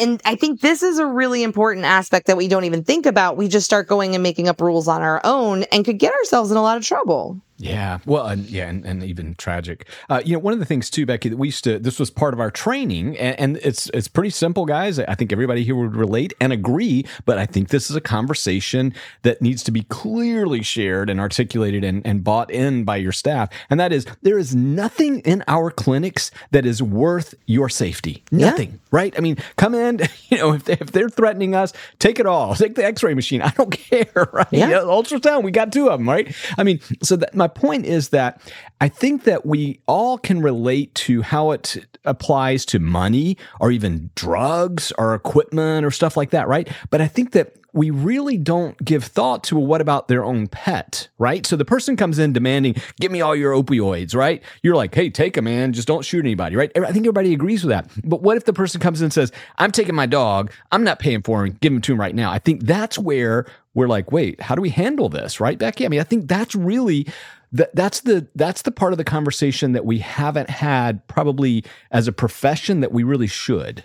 and 0.00 0.20
I 0.24 0.34
think 0.34 0.60
this 0.60 0.82
is 0.82 0.98
a 0.98 1.06
really 1.06 1.42
important 1.42 1.86
aspect 1.86 2.26
that 2.26 2.36
we 2.36 2.48
don't 2.48 2.64
even 2.64 2.84
think 2.84 3.06
about. 3.06 3.36
We 3.36 3.48
just 3.48 3.64
start 3.64 3.88
going 3.88 4.14
and 4.14 4.22
making 4.22 4.48
up 4.48 4.60
rules 4.60 4.86
on 4.88 5.02
our 5.02 5.20
own 5.24 5.62
and 5.64 5.84
could 5.84 5.98
get 5.98 6.12
ourselves 6.12 6.50
in 6.50 6.56
a 6.56 6.62
lot 6.62 6.76
of 6.76 6.84
trouble. 6.84 7.40
Yeah, 7.58 7.98
well, 8.06 8.26
and, 8.26 8.48
yeah, 8.48 8.68
and, 8.68 8.84
and 8.84 9.02
even 9.02 9.34
tragic. 9.34 9.88
Uh, 10.08 10.22
you 10.24 10.32
know, 10.32 10.38
one 10.38 10.52
of 10.52 10.60
the 10.60 10.64
things 10.64 10.88
too, 10.88 11.04
Beckie, 11.04 11.30
that 11.30 11.36
we 11.36 11.48
used 11.48 11.64
to. 11.64 11.78
This 11.78 11.98
was 11.98 12.08
part 12.08 12.32
of 12.32 12.40
our 12.40 12.50
training, 12.50 13.18
and, 13.18 13.38
and, 13.38 13.56
it's 13.58 13.90
it's 13.92 14.06
pretty 14.06 14.30
simple, 14.30 14.64
guys. 14.64 15.00
I 15.00 15.14
think 15.16 15.32
everybody 15.32 15.64
here 15.64 15.74
would 15.74 15.96
relate 15.96 16.32
and 16.40 16.52
agree. 16.52 17.04
But 17.24 17.38
I 17.38 17.46
think 17.46 17.68
this 17.68 17.90
is 17.90 17.96
a 17.96 18.00
conversation 18.00 18.94
that 19.22 19.42
needs 19.42 19.64
to 19.64 19.72
be 19.72 19.82
clearly 19.82 20.62
shared 20.62 21.10
and 21.10 21.18
articulated 21.18 21.82
and, 21.82 22.06
and 22.06 22.22
bought 22.22 22.50
in 22.50 22.84
by 22.84 22.96
your 22.96 23.12
staff. 23.12 23.48
And 23.68 23.80
that 23.80 23.92
is, 23.92 24.06
there 24.22 24.38
is 24.38 24.54
nothing 24.54 25.20
in 25.20 25.42
our 25.48 25.70
clinics 25.70 26.30
that 26.52 26.64
is 26.64 26.80
worth 26.82 27.34
your 27.46 27.68
safety. 27.68 28.22
Nothing, 28.30 28.70
yeah. 28.70 28.78
right? 28.92 29.14
I 29.16 29.20
mean, 29.20 29.36
come 29.56 29.74
in. 29.74 30.00
You 30.30 30.36
know, 30.36 30.52
if, 30.52 30.64
they, 30.64 30.74
if 30.74 30.92
they're 30.92 31.08
threatening 31.08 31.54
us, 31.54 31.72
take 31.98 32.20
it 32.20 32.26
all. 32.26 32.54
Take 32.54 32.74
the 32.74 32.84
X-ray 32.84 33.14
machine. 33.14 33.40
I 33.48 33.48
don't 33.50 33.70
care, 33.70 34.28
right? 34.30 34.46
Yeah. 34.50 34.70
ultrasound. 34.80 35.42
We 35.42 35.50
got 35.50 35.72
two 35.72 35.88
of 35.88 35.98
them, 35.98 36.06
right? 36.06 36.34
I 36.58 36.64
mean, 36.64 36.80
so 37.02 37.16
that 37.16 37.34
my 37.34 37.47
point 37.48 37.86
is 37.86 38.10
that 38.10 38.40
I 38.80 38.88
think 38.88 39.24
that 39.24 39.44
we 39.44 39.80
all 39.86 40.18
can 40.18 40.40
relate 40.40 40.94
to 40.96 41.22
how 41.22 41.50
it 41.50 41.86
applies 42.04 42.64
to 42.66 42.78
money 42.78 43.36
or 43.60 43.70
even 43.70 44.10
drugs 44.14 44.92
or 44.98 45.14
equipment 45.14 45.84
or 45.84 45.90
stuff 45.90 46.16
like 46.16 46.30
that, 46.30 46.48
right? 46.48 46.68
But 46.90 47.00
I 47.00 47.08
think 47.08 47.32
that 47.32 47.54
we 47.74 47.90
really 47.90 48.38
don't 48.38 48.82
give 48.82 49.04
thought 49.04 49.44
to 49.44 49.56
what 49.56 49.80
about 49.80 50.08
their 50.08 50.24
own 50.24 50.46
pet, 50.48 51.08
right? 51.18 51.44
So 51.46 51.54
the 51.54 51.66
person 51.66 51.96
comes 51.96 52.18
in 52.18 52.32
demanding, 52.32 52.76
"Give 52.98 53.12
me 53.12 53.20
all 53.20 53.36
your 53.36 53.52
opioids," 53.52 54.14
right? 54.14 54.42
You're 54.62 54.74
like, 54.74 54.94
"Hey, 54.94 55.10
take 55.10 55.34
them, 55.34 55.44
man. 55.44 55.74
Just 55.74 55.86
don't 55.86 56.04
shoot 56.04 56.24
anybody," 56.24 56.56
right? 56.56 56.72
I 56.74 56.92
think 56.92 57.04
everybody 57.04 57.34
agrees 57.34 57.62
with 57.62 57.70
that. 57.70 57.90
But 58.02 58.22
what 58.22 58.38
if 58.38 58.46
the 58.46 58.54
person 58.54 58.80
comes 58.80 59.00
in 59.00 59.06
and 59.06 59.12
says, 59.12 59.32
"I'm 59.58 59.70
taking 59.70 59.94
my 59.94 60.06
dog. 60.06 60.50
I'm 60.72 60.82
not 60.82 60.98
paying 60.98 61.22
for 61.22 61.44
him. 61.44 61.58
Give 61.60 61.72
him 61.72 61.82
to 61.82 61.92
him 61.92 62.00
right 62.00 62.14
now." 62.14 62.32
I 62.32 62.38
think 62.38 62.64
that's 62.64 62.98
where 62.98 63.44
we're 63.78 63.88
like, 63.88 64.12
"Wait, 64.12 64.40
how 64.40 64.54
do 64.54 64.60
we 64.60 64.70
handle 64.70 65.08
this?" 65.08 65.40
Right, 65.40 65.58
Beckie? 65.58 65.84
I 65.84 65.88
mean, 65.88 66.00
I 66.00 66.04
think 66.04 66.28
that's 66.28 66.54
really 66.54 67.06
that 67.52 67.74
that's 67.74 68.00
the 68.00 68.26
that's 68.34 68.62
the 68.62 68.70
part 68.70 68.92
of 68.92 68.98
the 68.98 69.04
conversation 69.04 69.72
that 69.72 69.84
we 69.84 69.98
haven't 69.98 70.50
had 70.50 71.06
probably 71.06 71.64
as 71.90 72.08
a 72.08 72.12
profession 72.12 72.80
that 72.80 72.92
we 72.92 73.02
really 73.02 73.26
should. 73.26 73.84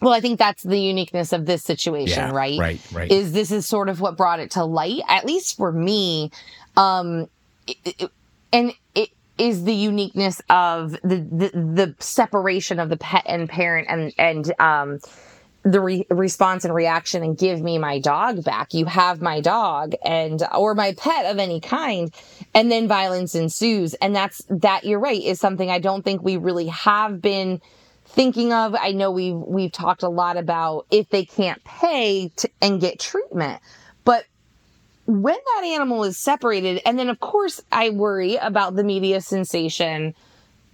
Well, 0.00 0.12
I 0.12 0.20
think 0.20 0.38
that's 0.38 0.62
the 0.62 0.78
uniqueness 0.78 1.32
of 1.32 1.46
this 1.46 1.64
situation, 1.64 2.28
yeah, 2.28 2.30
right? 2.30 2.58
Right, 2.58 2.80
right. 2.92 3.10
Is 3.10 3.32
this 3.32 3.50
is 3.50 3.66
sort 3.66 3.88
of 3.88 4.00
what 4.00 4.16
brought 4.16 4.38
it 4.38 4.52
to 4.52 4.64
light, 4.64 5.02
at 5.08 5.24
least 5.24 5.56
for 5.56 5.72
me. 5.72 6.30
Um, 6.76 7.28
it, 7.66 7.76
it, 7.84 8.10
and 8.52 8.72
it 8.94 9.10
is 9.38 9.64
the 9.64 9.74
uniqueness 9.74 10.40
of 10.50 10.92
the, 11.02 11.26
the, 11.30 11.50
the 11.54 11.94
separation 11.98 12.78
of 12.78 12.90
the 12.90 12.96
pet 12.96 13.22
and 13.26 13.48
parent 13.48 13.88
and 13.88 14.12
and 14.18 14.52
um 14.60 14.98
the 15.64 15.80
re- 15.80 16.06
response 16.10 16.64
and 16.64 16.74
reaction 16.74 17.22
and 17.22 17.36
give 17.36 17.60
me 17.60 17.78
my 17.78 17.98
dog 17.98 18.44
back. 18.44 18.74
You 18.74 18.86
have 18.86 19.20
my 19.20 19.40
dog 19.40 19.94
and, 20.04 20.42
or 20.56 20.74
my 20.74 20.94
pet 20.94 21.26
of 21.26 21.38
any 21.38 21.60
kind. 21.60 22.12
And 22.54 22.70
then 22.70 22.88
violence 22.88 23.34
ensues. 23.34 23.94
And 23.94 24.14
that's, 24.14 24.42
that 24.48 24.84
you're 24.84 25.00
right 25.00 25.22
is 25.22 25.40
something 25.40 25.70
I 25.70 25.78
don't 25.78 26.02
think 26.02 26.22
we 26.22 26.36
really 26.36 26.68
have 26.68 27.20
been 27.20 27.60
thinking 28.06 28.52
of. 28.52 28.74
I 28.74 28.92
know 28.92 29.10
we've, 29.10 29.34
we've 29.34 29.72
talked 29.72 30.02
a 30.02 30.08
lot 30.08 30.36
about 30.36 30.86
if 30.90 31.08
they 31.10 31.24
can't 31.24 31.62
pay 31.64 32.30
to, 32.36 32.48
and 32.62 32.80
get 32.80 32.98
treatment, 32.98 33.60
but 34.04 34.24
when 35.06 35.36
that 35.54 35.64
animal 35.64 36.04
is 36.04 36.18
separated, 36.18 36.82
and 36.84 36.98
then 36.98 37.08
of 37.08 37.18
course 37.20 37.60
I 37.72 37.90
worry 37.90 38.36
about 38.36 38.76
the 38.76 38.84
media 38.84 39.20
sensation 39.20 40.14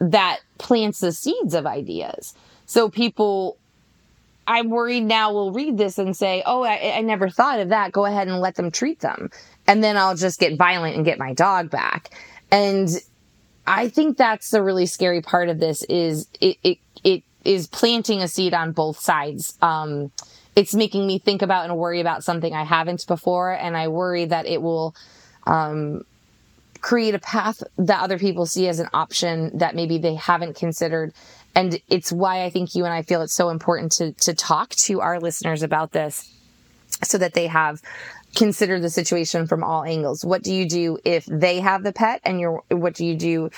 that 0.00 0.40
plants 0.58 1.00
the 1.00 1.12
seeds 1.12 1.54
of 1.54 1.66
ideas. 1.66 2.34
So 2.66 2.88
people 2.88 3.58
I'm 4.46 4.70
worried 4.70 5.04
now 5.04 5.32
we'll 5.32 5.52
read 5.52 5.78
this 5.78 5.98
and 5.98 6.16
say, 6.16 6.42
oh, 6.44 6.62
I, 6.62 6.96
I, 6.96 7.00
never 7.00 7.30
thought 7.30 7.60
of 7.60 7.70
that. 7.70 7.92
Go 7.92 8.04
ahead 8.04 8.28
and 8.28 8.40
let 8.40 8.56
them 8.56 8.70
treat 8.70 9.00
them. 9.00 9.30
And 9.66 9.82
then 9.82 9.96
I'll 9.96 10.16
just 10.16 10.38
get 10.38 10.58
violent 10.58 10.96
and 10.96 11.04
get 11.04 11.18
my 11.18 11.32
dog 11.32 11.70
back. 11.70 12.10
And 12.50 12.88
I 13.66 13.88
think 13.88 14.16
that's 14.16 14.50
the 14.50 14.62
really 14.62 14.86
scary 14.86 15.22
part 15.22 15.48
of 15.48 15.58
this 15.58 15.82
is 15.84 16.28
it, 16.40 16.58
it, 16.62 16.78
it 17.02 17.22
is 17.44 17.66
planting 17.66 18.20
a 18.20 18.28
seed 18.28 18.52
on 18.52 18.72
both 18.72 18.98
sides. 18.98 19.56
Um, 19.62 20.12
it's 20.56 20.74
making 20.74 21.06
me 21.06 21.18
think 21.18 21.42
about 21.42 21.64
and 21.64 21.76
worry 21.76 22.00
about 22.00 22.22
something 22.22 22.54
I 22.54 22.64
haven't 22.64 23.06
before, 23.06 23.52
and 23.52 23.76
I 23.76 23.88
worry 23.88 24.26
that 24.26 24.46
it 24.46 24.62
will 24.62 24.94
um, 25.46 26.04
create 26.80 27.14
a 27.14 27.18
path 27.18 27.62
that 27.78 28.02
other 28.02 28.18
people 28.18 28.46
see 28.46 28.68
as 28.68 28.78
an 28.78 28.88
option 28.92 29.56
that 29.58 29.74
maybe 29.74 29.98
they 29.98 30.14
haven't 30.14 30.54
considered. 30.54 31.12
And 31.54 31.80
it's 31.88 32.10
why 32.10 32.44
I 32.44 32.50
think 32.50 32.74
you 32.74 32.84
and 32.84 32.92
I 32.92 33.02
feel 33.02 33.22
it's 33.22 33.32
so 33.32 33.50
important 33.50 33.92
to 33.92 34.12
to 34.12 34.34
talk 34.34 34.70
to 34.70 35.00
our 35.00 35.20
listeners 35.20 35.62
about 35.62 35.92
this, 35.92 36.32
so 37.02 37.18
that 37.18 37.34
they 37.34 37.46
have 37.46 37.80
considered 38.34 38.82
the 38.82 38.90
situation 38.90 39.46
from 39.46 39.62
all 39.62 39.84
angles. 39.84 40.24
What 40.24 40.42
do 40.42 40.52
you 40.52 40.68
do 40.68 40.98
if 41.04 41.24
they 41.26 41.60
have 41.60 41.82
the 41.84 41.92
pet, 41.92 42.20
and 42.24 42.40
you're 42.40 42.62
what 42.70 42.94
do 42.94 43.06
you 43.06 43.16
do 43.16 43.50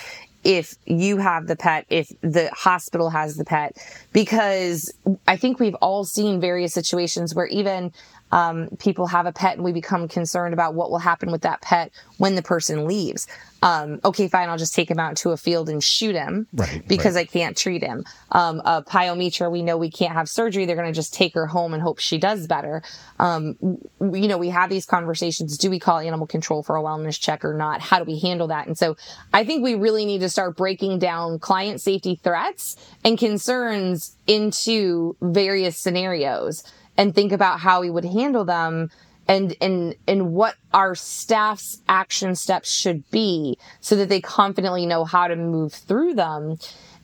if 0.43 0.75
you 0.85 1.17
have 1.17 1.47
the 1.47 1.55
pet, 1.55 1.85
if 1.89 2.09
the 2.21 2.49
hospital 2.53 3.09
has 3.09 3.35
the 3.35 3.43
pet, 3.43 3.75
because 4.13 4.93
I 5.27 5.35
think 5.35 5.59
we've 5.59 5.75
all 5.75 6.05
seen 6.05 6.39
various 6.39 6.73
situations 6.73 7.35
where 7.35 7.47
even 7.47 7.91
um, 8.31 8.69
people 8.79 9.07
have 9.07 9.25
a 9.25 9.31
pet 9.31 9.55
and 9.55 9.63
we 9.63 9.71
become 9.71 10.07
concerned 10.07 10.53
about 10.53 10.73
what 10.73 10.91
will 10.91 10.99
happen 10.99 11.31
with 11.31 11.41
that 11.41 11.61
pet 11.61 11.91
when 12.17 12.35
the 12.35 12.41
person 12.41 12.85
leaves. 12.85 13.27
Um, 13.63 13.99
okay, 14.05 14.27
fine, 14.27 14.49
I'll 14.49 14.57
just 14.57 14.75
take 14.75 14.89
him 14.89 14.99
out 14.99 15.15
to 15.17 15.31
a 15.31 15.37
field 15.37 15.67
and 15.67 15.83
shoot 15.83 16.15
him 16.15 16.47
right, 16.53 16.87
because 16.87 17.15
right. 17.15 17.27
I 17.27 17.31
can't 17.31 17.57
treat 17.57 17.81
him. 17.81 18.03
Um, 18.31 18.61
a 18.65 18.83
pyometra, 18.83 19.51
we 19.51 19.63
know 19.63 19.77
we 19.77 19.89
can't 19.89 20.13
have 20.13 20.29
surgery. 20.29 20.65
They're 20.65 20.75
going 20.75 20.87
to 20.87 20.93
just 20.93 21.13
take 21.13 21.33
her 21.33 21.47
home 21.47 21.73
and 21.73 21.81
hope 21.81 21.99
she 21.99 22.19
does 22.19 22.45
better. 22.45 22.83
Um, 23.17 23.57
you 23.99 24.27
know, 24.27 24.37
we 24.37 24.49
have 24.49 24.69
these 24.69 24.85
conversations. 24.85 25.57
Do 25.57 25.69
we 25.69 25.79
call 25.79 25.99
animal 25.99 26.27
control 26.27 26.61
for 26.61 26.75
a 26.75 26.81
wellness 26.83 27.19
check 27.19 27.43
or 27.43 27.55
not? 27.55 27.81
How 27.81 27.97
do 27.97 28.05
we 28.05 28.19
handle 28.19 28.47
that? 28.47 28.67
And 28.67 28.77
so 28.77 28.95
I 29.33 29.43
think 29.43 29.63
we 29.63 29.73
really 29.73 30.05
need 30.05 30.19
to 30.19 30.29
start 30.29 30.55
breaking 30.55 30.99
down 30.99 31.39
client 31.39 31.81
safety 31.81 32.19
threats 32.23 32.75
and 33.03 33.17
concerns 33.17 34.15
into 34.27 35.15
various 35.21 35.77
scenarios 35.77 36.63
and 36.97 37.13
think 37.13 37.31
about 37.31 37.59
how 37.59 37.81
we 37.81 37.89
would 37.89 38.05
handle 38.05 38.45
them 38.45 38.89
and 39.27 39.55
and 39.61 39.95
and 40.07 40.33
what 40.33 40.55
our 40.73 40.95
staff's 40.95 41.81
action 41.87 42.35
steps 42.35 42.71
should 42.71 43.09
be 43.11 43.57
so 43.81 43.95
that 43.95 44.09
they 44.09 44.21
confidently 44.21 44.85
know 44.85 45.03
how 45.05 45.27
to 45.27 45.35
move 45.35 45.73
through 45.73 46.13
them 46.13 46.57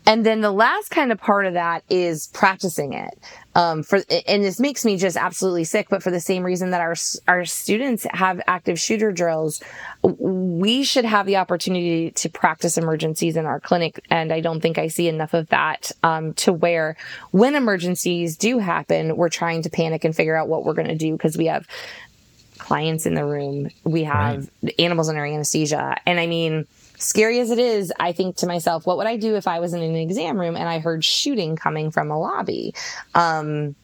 and 0.05 0.25
then 0.25 0.41
the 0.41 0.51
last 0.51 0.89
kind 0.89 1.11
of 1.11 1.19
part 1.19 1.45
of 1.45 1.53
that 1.53 1.83
is 1.89 2.27
practicing 2.27 2.93
it. 2.93 3.17
Um, 3.55 3.83
for, 3.83 4.01
and 4.27 4.43
this 4.43 4.59
makes 4.59 4.83
me 4.83 4.97
just 4.97 5.15
absolutely 5.15 5.63
sick, 5.63 5.87
but 5.89 6.01
for 6.01 6.11
the 6.11 6.19
same 6.19 6.43
reason 6.43 6.71
that 6.71 6.81
our, 6.81 6.95
our 7.27 7.45
students 7.45 8.05
have 8.11 8.41
active 8.47 8.79
shooter 8.79 9.11
drills, 9.11 9.61
we 10.01 10.83
should 10.83 11.05
have 11.05 11.25
the 11.25 11.37
opportunity 11.37 12.11
to 12.11 12.29
practice 12.29 12.77
emergencies 12.77 13.37
in 13.37 13.45
our 13.45 13.59
clinic. 13.59 14.03
And 14.09 14.33
I 14.33 14.39
don't 14.39 14.59
think 14.59 14.77
I 14.77 14.87
see 14.87 15.07
enough 15.07 15.33
of 15.33 15.49
that, 15.49 15.91
um, 16.01 16.33
to 16.35 16.51
where 16.51 16.97
when 17.31 17.55
emergencies 17.55 18.35
do 18.37 18.57
happen, 18.57 19.15
we're 19.15 19.29
trying 19.29 19.61
to 19.61 19.69
panic 19.69 20.03
and 20.03 20.15
figure 20.15 20.35
out 20.35 20.47
what 20.47 20.65
we're 20.65 20.73
going 20.73 20.87
to 20.87 20.95
do 20.95 21.13
because 21.13 21.37
we 21.37 21.45
have 21.45 21.67
clients 22.57 23.05
in 23.05 23.13
the 23.13 23.25
room. 23.25 23.69
We 23.83 24.03
have 24.03 24.49
right. 24.63 24.75
animals 24.79 25.09
under 25.09 25.25
anesthesia. 25.25 25.97
And 26.05 26.19
I 26.19 26.27
mean, 26.27 26.65
scary 27.03 27.39
as 27.39 27.51
it 27.51 27.59
is, 27.59 27.91
I 27.99 28.11
think 28.11 28.37
to 28.37 28.47
myself, 28.47 28.85
what 28.85 28.97
would 28.97 29.07
I 29.07 29.17
do 29.17 29.35
if 29.35 29.47
I 29.47 29.59
was 29.59 29.73
in 29.73 29.81
an 29.81 29.95
exam 29.95 30.39
room 30.39 30.55
and 30.55 30.67
I 30.67 30.79
heard 30.79 31.03
shooting 31.03 31.55
coming 31.55 31.91
from 31.91 32.11
a 32.11 32.19
lobby? 32.19 32.73
Um, 33.13 33.75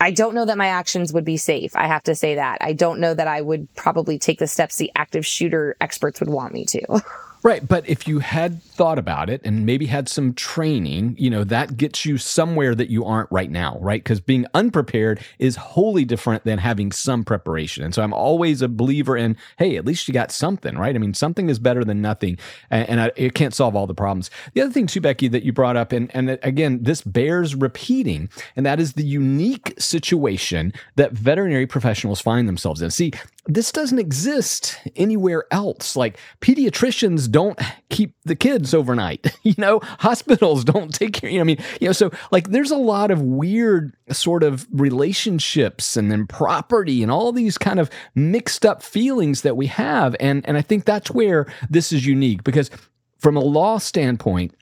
I 0.00 0.10
don't 0.10 0.34
know 0.34 0.44
that 0.44 0.58
my 0.58 0.68
actions 0.68 1.12
would 1.12 1.24
be 1.24 1.36
safe. 1.36 1.74
I 1.74 1.86
have 1.86 2.02
to 2.04 2.14
say 2.14 2.34
that. 2.34 2.58
I 2.60 2.74
don't 2.74 3.00
know 3.00 3.14
that 3.14 3.28
I 3.28 3.40
would 3.40 3.74
probably 3.76 4.18
take 4.18 4.38
the 4.38 4.46
steps 4.46 4.76
the 4.76 4.92
active 4.94 5.26
shooter 5.26 5.76
experts 5.80 6.20
would 6.20 6.28
want 6.28 6.52
me 6.52 6.66
to. 6.66 7.02
Right. 7.46 7.68
But 7.68 7.88
if 7.88 8.08
you 8.08 8.18
had 8.18 8.60
thought 8.60 8.98
about 8.98 9.30
it 9.30 9.40
and 9.44 9.64
maybe 9.64 9.86
had 9.86 10.08
some 10.08 10.34
training, 10.34 11.14
you 11.16 11.30
know, 11.30 11.44
that 11.44 11.76
gets 11.76 12.04
you 12.04 12.18
somewhere 12.18 12.74
that 12.74 12.90
you 12.90 13.04
aren't 13.04 13.30
right 13.30 13.48
now, 13.48 13.78
right? 13.80 14.02
Because 14.02 14.18
being 14.18 14.46
unprepared 14.52 15.20
is 15.38 15.54
wholly 15.54 16.04
different 16.04 16.42
than 16.42 16.58
having 16.58 16.90
some 16.90 17.22
preparation. 17.22 17.84
And 17.84 17.94
so 17.94 18.02
I'm 18.02 18.12
always 18.12 18.62
a 18.62 18.68
believer 18.68 19.16
in, 19.16 19.36
hey, 19.58 19.76
at 19.76 19.84
least 19.84 20.08
you 20.08 20.12
got 20.12 20.32
something, 20.32 20.76
right? 20.76 20.96
I 20.96 20.98
mean, 20.98 21.14
something 21.14 21.48
is 21.48 21.60
better 21.60 21.84
than 21.84 22.02
nothing. 22.02 22.36
And, 22.68 22.88
and 22.88 23.00
I, 23.00 23.12
it 23.14 23.34
can't 23.34 23.54
solve 23.54 23.76
all 23.76 23.86
the 23.86 23.94
problems. 23.94 24.28
The 24.54 24.62
other 24.62 24.72
thing, 24.72 24.88
too, 24.88 25.00
Beckie, 25.00 25.30
that 25.30 25.44
you 25.44 25.52
brought 25.52 25.76
up, 25.76 25.92
and, 25.92 26.10
and 26.16 26.40
again, 26.42 26.82
this 26.82 27.00
bears 27.00 27.54
repeating, 27.54 28.28
and 28.56 28.66
that 28.66 28.80
is 28.80 28.94
the 28.94 29.04
unique 29.04 29.72
situation 29.78 30.72
that 30.96 31.12
veterinary 31.12 31.68
professionals 31.68 32.20
find 32.20 32.48
themselves 32.48 32.82
in. 32.82 32.90
See, 32.90 33.12
this 33.46 33.70
doesn't 33.70 33.98
exist 33.98 34.78
anywhere 34.96 35.44
else. 35.50 35.96
Like 35.96 36.18
pediatricians 36.40 37.30
don't 37.30 37.58
keep 37.88 38.14
the 38.24 38.36
kids 38.36 38.74
overnight. 38.74 39.26
You 39.46 39.54
know, 39.58 39.78
hospitals 40.00 40.64
don't 40.64 40.92
take 40.92 41.12
care. 41.12 41.30
You 41.30 41.36
know, 41.36 41.42
I 41.42 41.44
mean, 41.44 41.58
you 41.80 41.86
know, 41.86 41.92
so 41.92 42.10
like 42.32 42.50
there's 42.50 42.72
a 42.72 42.76
lot 42.76 43.12
of 43.12 43.22
weird 43.22 43.96
sort 44.10 44.42
of 44.42 44.66
relationships 44.72 45.96
and 45.96 46.10
then 46.10 46.26
property 46.26 47.00
and 47.00 47.12
all 47.12 47.30
these 47.30 47.56
kind 47.56 47.78
of 47.78 47.88
mixed 48.16 48.66
up 48.66 48.82
feelings 48.82 49.42
that 49.42 49.56
we 49.56 49.66
have. 49.66 50.16
And 50.18 50.44
and 50.48 50.56
I 50.56 50.62
think 50.62 50.84
that's 50.84 51.12
where 51.12 51.46
this 51.70 51.92
is 51.92 52.04
unique 52.04 52.42
because 52.42 52.70
from 53.18 53.36
a 53.36 53.40
law 53.40 53.78
standpoint, 53.78 54.52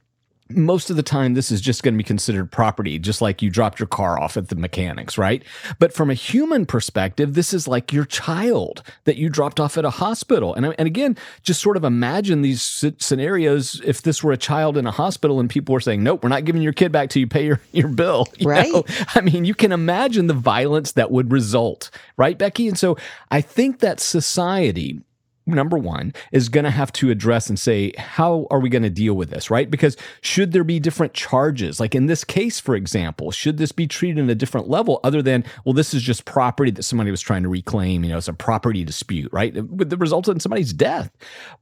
most 0.50 0.90
of 0.90 0.96
the 0.96 1.02
time 1.02 1.35
this 1.35 1.50
is 1.50 1.61
just 1.61 1.83
going 1.83 1.94
to 1.94 1.98
be 1.98 2.04
considered 2.04 2.50
property 2.50 2.98
just 2.98 3.22
like 3.22 3.40
you 3.40 3.48
dropped 3.48 3.80
your 3.80 3.87
car 3.87 4.20
off 4.20 4.37
at 4.37 4.48
the 4.48 4.57
mechanics 4.57 5.16
right? 5.16 5.42
But 5.78 5.94
from 5.94 6.11
a 6.11 6.14
human 6.14 6.66
perspective 6.66 7.35
this 7.35 7.54
is 7.54 7.66
like 7.66 7.92
your 7.92 8.04
child 8.04 8.83
that 9.04 9.16
you 9.16 9.30
dropped 9.30 9.59
off 9.59 9.78
at 9.78 9.85
a 9.85 9.90
hospital. 9.90 10.54
And, 10.54 10.66
and 10.78 10.87
again 10.87 11.16
just 11.42 11.62
sort 11.62 11.76
of 11.76 11.85
imagine 11.85 12.42
these 12.42 12.85
scenarios 12.98 13.80
if 13.85 14.02
this 14.02 14.22
were 14.22 14.33
a 14.33 14.37
child 14.37 14.76
in 14.76 14.87
a 14.87 14.90
hospital 14.90 15.40
and 15.40 15.48
people 15.48 15.72
were 15.72 15.80
saying 15.80 16.02
nope 16.02 16.22
we're 16.22 16.28
not 16.28 16.44
giving 16.44 16.62
your 16.62 16.72
kid 16.72 16.92
back 16.92 17.09
till 17.09 17.20
you 17.20 17.26
pay 17.26 17.46
your, 17.46 17.61
your 17.72 17.88
bill. 17.88 18.26
You 18.38 18.48
right. 18.48 18.72
Know? 18.72 18.85
i 19.14 19.20
mean 19.20 19.44
you 19.44 19.54
can 19.54 19.72
imagine 19.72 20.26
the 20.26 20.35
violence 20.35 20.92
that 20.92 21.11
would 21.11 21.33
result 21.33 21.90
right 22.16 22.38
Beckie? 22.38 22.68
And 22.68 22.78
so 22.78 22.96
i 23.30 23.40
think 23.40 23.78
that 23.78 24.00
society 24.00 25.00
number 25.46 25.76
one, 25.76 26.12
is 26.33 26.48
going 26.48 26.64
to 26.64 26.70
have 26.70 26.92
to 26.92 27.11
address 27.11 27.48
and 27.48 27.59
say, 27.59 27.92
how 27.98 28.46
are 28.50 28.61
we 28.61 28.70
going 28.70 28.83
to 28.83 28.90
deal 28.90 29.14
with 29.14 29.30
this, 29.30 29.50
right? 29.50 29.70
Because 29.70 29.96
should 30.22 30.52
there 30.52 30.64
be 30.64 30.80
different 30.80 31.12
charges? 31.12 31.78
Like 31.78 31.94
in 31.94 32.07
this 32.07 32.24
case, 32.24 32.59
for 32.59 32.74
example, 32.74 33.30
should 33.30 33.59
this 33.59 33.72
be 33.72 33.87
treated 33.87 34.18
in 34.18 34.30
a 34.30 34.35
different 34.35 34.68
level 34.68 35.00
other 35.04 35.20
than, 35.20 35.44
well, 35.64 35.74
this 35.74 35.92
is 35.92 36.02
just 36.02 36.24
property 36.24 36.70
that 36.70 36.83
somebody 36.83 37.11
was 37.11 37.20
trying 37.20 37.42
to 37.42 37.48
reclaim, 37.48 38.04
you 38.04 38.11
know, 38.11 38.16
it's 38.16 38.28
a 38.28 38.33
property 38.33 38.85
dispute, 38.85 39.30
right? 39.33 39.54
With 39.68 39.90
the 39.90 39.96
result 39.96 40.28
in 40.28 40.40
somebody's 40.40 40.72
death. 40.72 41.11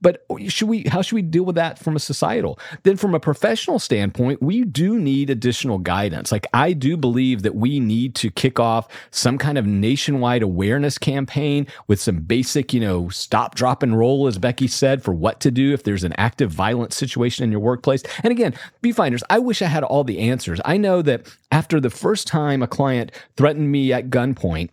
But 0.01 0.25
should 0.47 0.69
we, 0.69 0.85
how 0.85 1.03
should 1.03 1.17
we 1.17 1.23
deal 1.23 1.45
with 1.45 1.57
that 1.57 1.79
from 1.79 1.97
a 1.97 2.01
societal? 2.01 2.59
Then 2.85 2.97
from 2.97 3.15
a 3.15 3.21
professional 3.21 3.79
standpoint, 3.79 4.43
we 4.43 4.65
do 4.65 4.99
need 4.99 5.29
additional 5.29 5.79
guidance. 5.79 6.31
Like 6.31 6.47
I 6.55 6.73
do 6.73 6.97
believe 6.97 7.43
that 7.43 7.57
we 7.57 7.81
need 7.81 8.15
to 8.17 8.31
kick 8.31 8.61
off 8.61 8.89
some 9.11 9.39
kind 9.39 9.59
of 9.59 9.67
nationwide 9.67 10.43
awareness 10.43 10.99
campaign 10.99 11.67
with 11.89 12.01
some 12.01 12.21
basic, 12.21 12.73
you 12.73 12.81
know, 12.81 13.09
stop, 13.09 13.55
drop, 13.55 13.72
drop 13.73 13.83
and 13.83 13.99
roll, 13.99 14.27
as 14.27 14.39
Beckie 14.39 14.69
said, 14.69 15.03
for 15.03 15.15
what 15.15 15.41
to 15.41 15.51
do 15.51 15.73
if 15.73 15.83
there's 15.83 16.05
an 16.05 16.13
active 16.19 16.51
violent 16.51 16.93
situation 16.93 17.43
in 17.43 17.51
your 17.51 17.61
workplace. 17.61 18.03
And 18.23 18.31
again, 18.31 18.53
Viewfinders, 18.83 19.23
I 19.31 19.39
wish 19.39 19.63
I 19.63 19.67
had 19.67 19.83
all 19.83 20.05
the 20.05 20.19
answers. 20.19 20.61
I 20.67 20.77
know 20.77 21.01
that 21.01 21.35
after 21.51 21.81
the 21.81 21.89
first 21.89 22.27
time 22.27 22.63
a 22.63 22.67
client 22.67 23.13
threatened 23.39 23.73
me 23.73 23.91
at 23.91 24.11
gunpoint, 24.11 24.69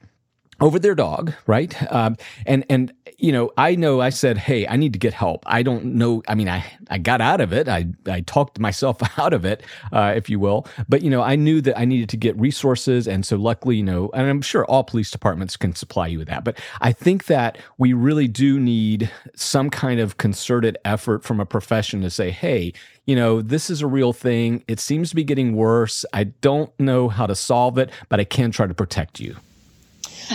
over 0.62 0.80
their 0.80 0.96
dog, 0.96 1.34
right? 1.48 1.76
Um, 1.92 2.18
and 2.46 2.66
and 2.70 2.94
you 3.18 3.32
know, 3.32 3.52
I 3.58 3.76
know 3.76 4.02
I 4.02 4.10
said, 4.10 4.38
"Hey, 4.38 4.66
I 4.68 4.78
need 4.78 4.94
to 4.94 5.00
get 5.00 5.14
help." 5.14 5.44
I 5.46 5.62
don't 5.62 5.86
know. 5.86 6.24
I 6.28 6.36
mean, 6.36 6.48
I 6.48 6.66
I 6.90 6.98
got 6.98 7.22
out 7.22 7.42
of 7.42 7.52
it. 7.52 7.68
I 7.68 7.88
I 8.08 8.22
talked 8.22 8.60
myself 8.60 8.98
out 9.20 9.34
of 9.34 9.46
it, 9.46 9.64
uh, 9.92 10.14
if 10.16 10.30
you 10.30 10.40
will. 10.40 10.68
But 10.88 11.02
you 11.02 11.10
know, 11.10 11.22
I 11.22 11.36
knew 11.36 11.62
that 11.62 11.78
I 11.78 11.86
needed 11.86 12.10
to 12.10 12.18
get 12.18 12.40
resources, 12.40 13.08
and 13.08 13.26
so 13.26 13.36
luckily, 13.36 13.78
you 13.78 13.84
know, 13.84 14.10
and 14.14 14.28
I'm 14.28 14.42
sure 14.42 14.66
all 14.66 14.84
police 14.84 15.12
departments 15.12 15.58
can 15.58 15.76
supply 15.76 16.08
you 16.08 16.20
with 16.20 16.28
that. 16.30 16.44
But 16.44 16.60
I 16.82 16.92
think 16.92 17.26
that 17.26 17.58
we 17.78 17.94
really 17.94 18.28
do 18.28 18.60
need 18.60 19.12
some 19.36 19.70
kind 19.70 20.00
of 20.00 20.18
concerted 20.18 20.78
effort 20.86 21.24
from 21.24 21.40
a 21.40 21.46
profession 21.46 22.02
to 22.02 22.10
say, 22.10 22.32
"Hey, 22.32 22.74
you 23.06 23.16
know, 23.16 23.42
this 23.42 23.70
is 23.70 23.82
a 23.82 23.88
real 23.88 24.14
thing. 24.14 24.64
It 24.68 24.80
seems 24.80 25.10
to 25.10 25.16
be 25.16 25.24
getting 25.24 25.56
worse. 25.56 26.06
I 26.14 26.26
don't 26.26 26.78
know 26.80 27.10
how 27.10 27.26
to 27.26 27.36
solve 27.36 27.78
it, 27.78 27.90
but 28.08 28.20
I 28.20 28.24
can 28.24 28.52
try 28.52 28.68
to 28.68 28.74
protect 28.74 29.20
you." 29.20 29.36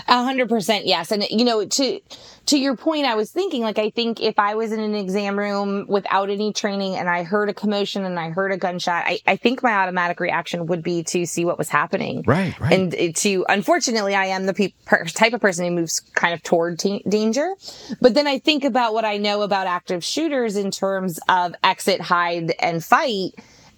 A 0.08 0.24
hundred 0.24 0.48
percent, 0.48 0.86
yes. 0.86 1.10
And 1.10 1.24
you 1.30 1.44
know, 1.44 1.64
to 1.64 2.00
to 2.46 2.58
your 2.58 2.76
point, 2.76 3.06
I 3.06 3.14
was 3.14 3.30
thinking 3.30 3.62
like 3.62 3.78
I 3.78 3.90
think 3.90 4.20
if 4.20 4.38
I 4.38 4.54
was 4.54 4.72
in 4.72 4.80
an 4.80 4.94
exam 4.94 5.38
room 5.38 5.86
without 5.88 6.30
any 6.30 6.52
training 6.52 6.96
and 6.96 7.08
I 7.08 7.22
heard 7.22 7.48
a 7.48 7.54
commotion 7.54 8.04
and 8.04 8.18
I 8.18 8.30
heard 8.30 8.52
a 8.52 8.56
gunshot, 8.56 9.04
I, 9.06 9.18
I 9.26 9.36
think 9.36 9.62
my 9.62 9.72
automatic 9.72 10.20
reaction 10.20 10.66
would 10.66 10.82
be 10.82 11.02
to 11.04 11.26
see 11.26 11.44
what 11.44 11.58
was 11.58 11.68
happening. 11.68 12.22
Right, 12.26 12.58
right. 12.60 12.72
And 12.72 13.16
to 13.16 13.46
unfortunately, 13.48 14.14
I 14.14 14.26
am 14.26 14.46
the 14.46 14.54
pe- 14.54 14.74
per- 14.84 15.04
type 15.04 15.32
of 15.32 15.40
person 15.40 15.66
who 15.66 15.70
moves 15.72 16.00
kind 16.14 16.34
of 16.34 16.42
toward 16.42 16.78
t- 16.78 17.04
danger. 17.08 17.54
But 18.00 18.14
then 18.14 18.26
I 18.26 18.38
think 18.38 18.64
about 18.64 18.94
what 18.94 19.04
I 19.04 19.16
know 19.16 19.42
about 19.42 19.66
active 19.66 20.04
shooters 20.04 20.56
in 20.56 20.70
terms 20.70 21.18
of 21.28 21.54
exit, 21.62 22.00
hide, 22.00 22.54
and 22.60 22.84
fight 22.84 23.34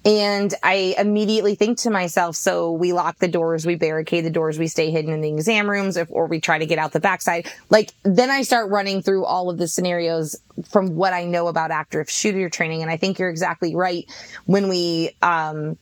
and 0.06 0.54
I 0.62 0.94
immediately 0.98 1.56
think 1.56 1.78
to 1.78 1.90
myself, 1.90 2.36
so 2.36 2.70
we 2.70 2.92
lock 2.92 3.18
the 3.18 3.26
doors, 3.26 3.66
we 3.66 3.74
barricade 3.74 4.24
the 4.24 4.30
doors, 4.30 4.56
we 4.56 4.68
stay 4.68 4.92
hidden 4.92 5.12
in 5.12 5.20
the 5.20 5.28
exam 5.28 5.68
rooms, 5.68 5.96
if, 5.96 6.06
or 6.12 6.26
we 6.28 6.40
try 6.40 6.58
to 6.58 6.66
get 6.66 6.78
out 6.78 6.92
the 6.92 7.00
backside. 7.00 7.50
Like, 7.70 7.92
then 8.04 8.30
I 8.30 8.42
start 8.42 8.70
running 8.70 9.02
through 9.02 9.24
all 9.24 9.50
of 9.50 9.58
the 9.58 9.66
scenarios 9.66 10.36
from 10.70 10.94
what 10.94 11.12
I 11.12 11.24
know 11.24 11.48
about 11.48 11.72
active 11.72 12.08
shooter 12.08 12.48
training. 12.48 12.82
And 12.82 12.90
I 12.90 12.96
think 12.96 13.18
you're 13.18 13.30
exactly 13.30 13.74
right. 13.74 14.08
When 14.44 14.68
we, 14.68 15.10
um, 15.22 15.76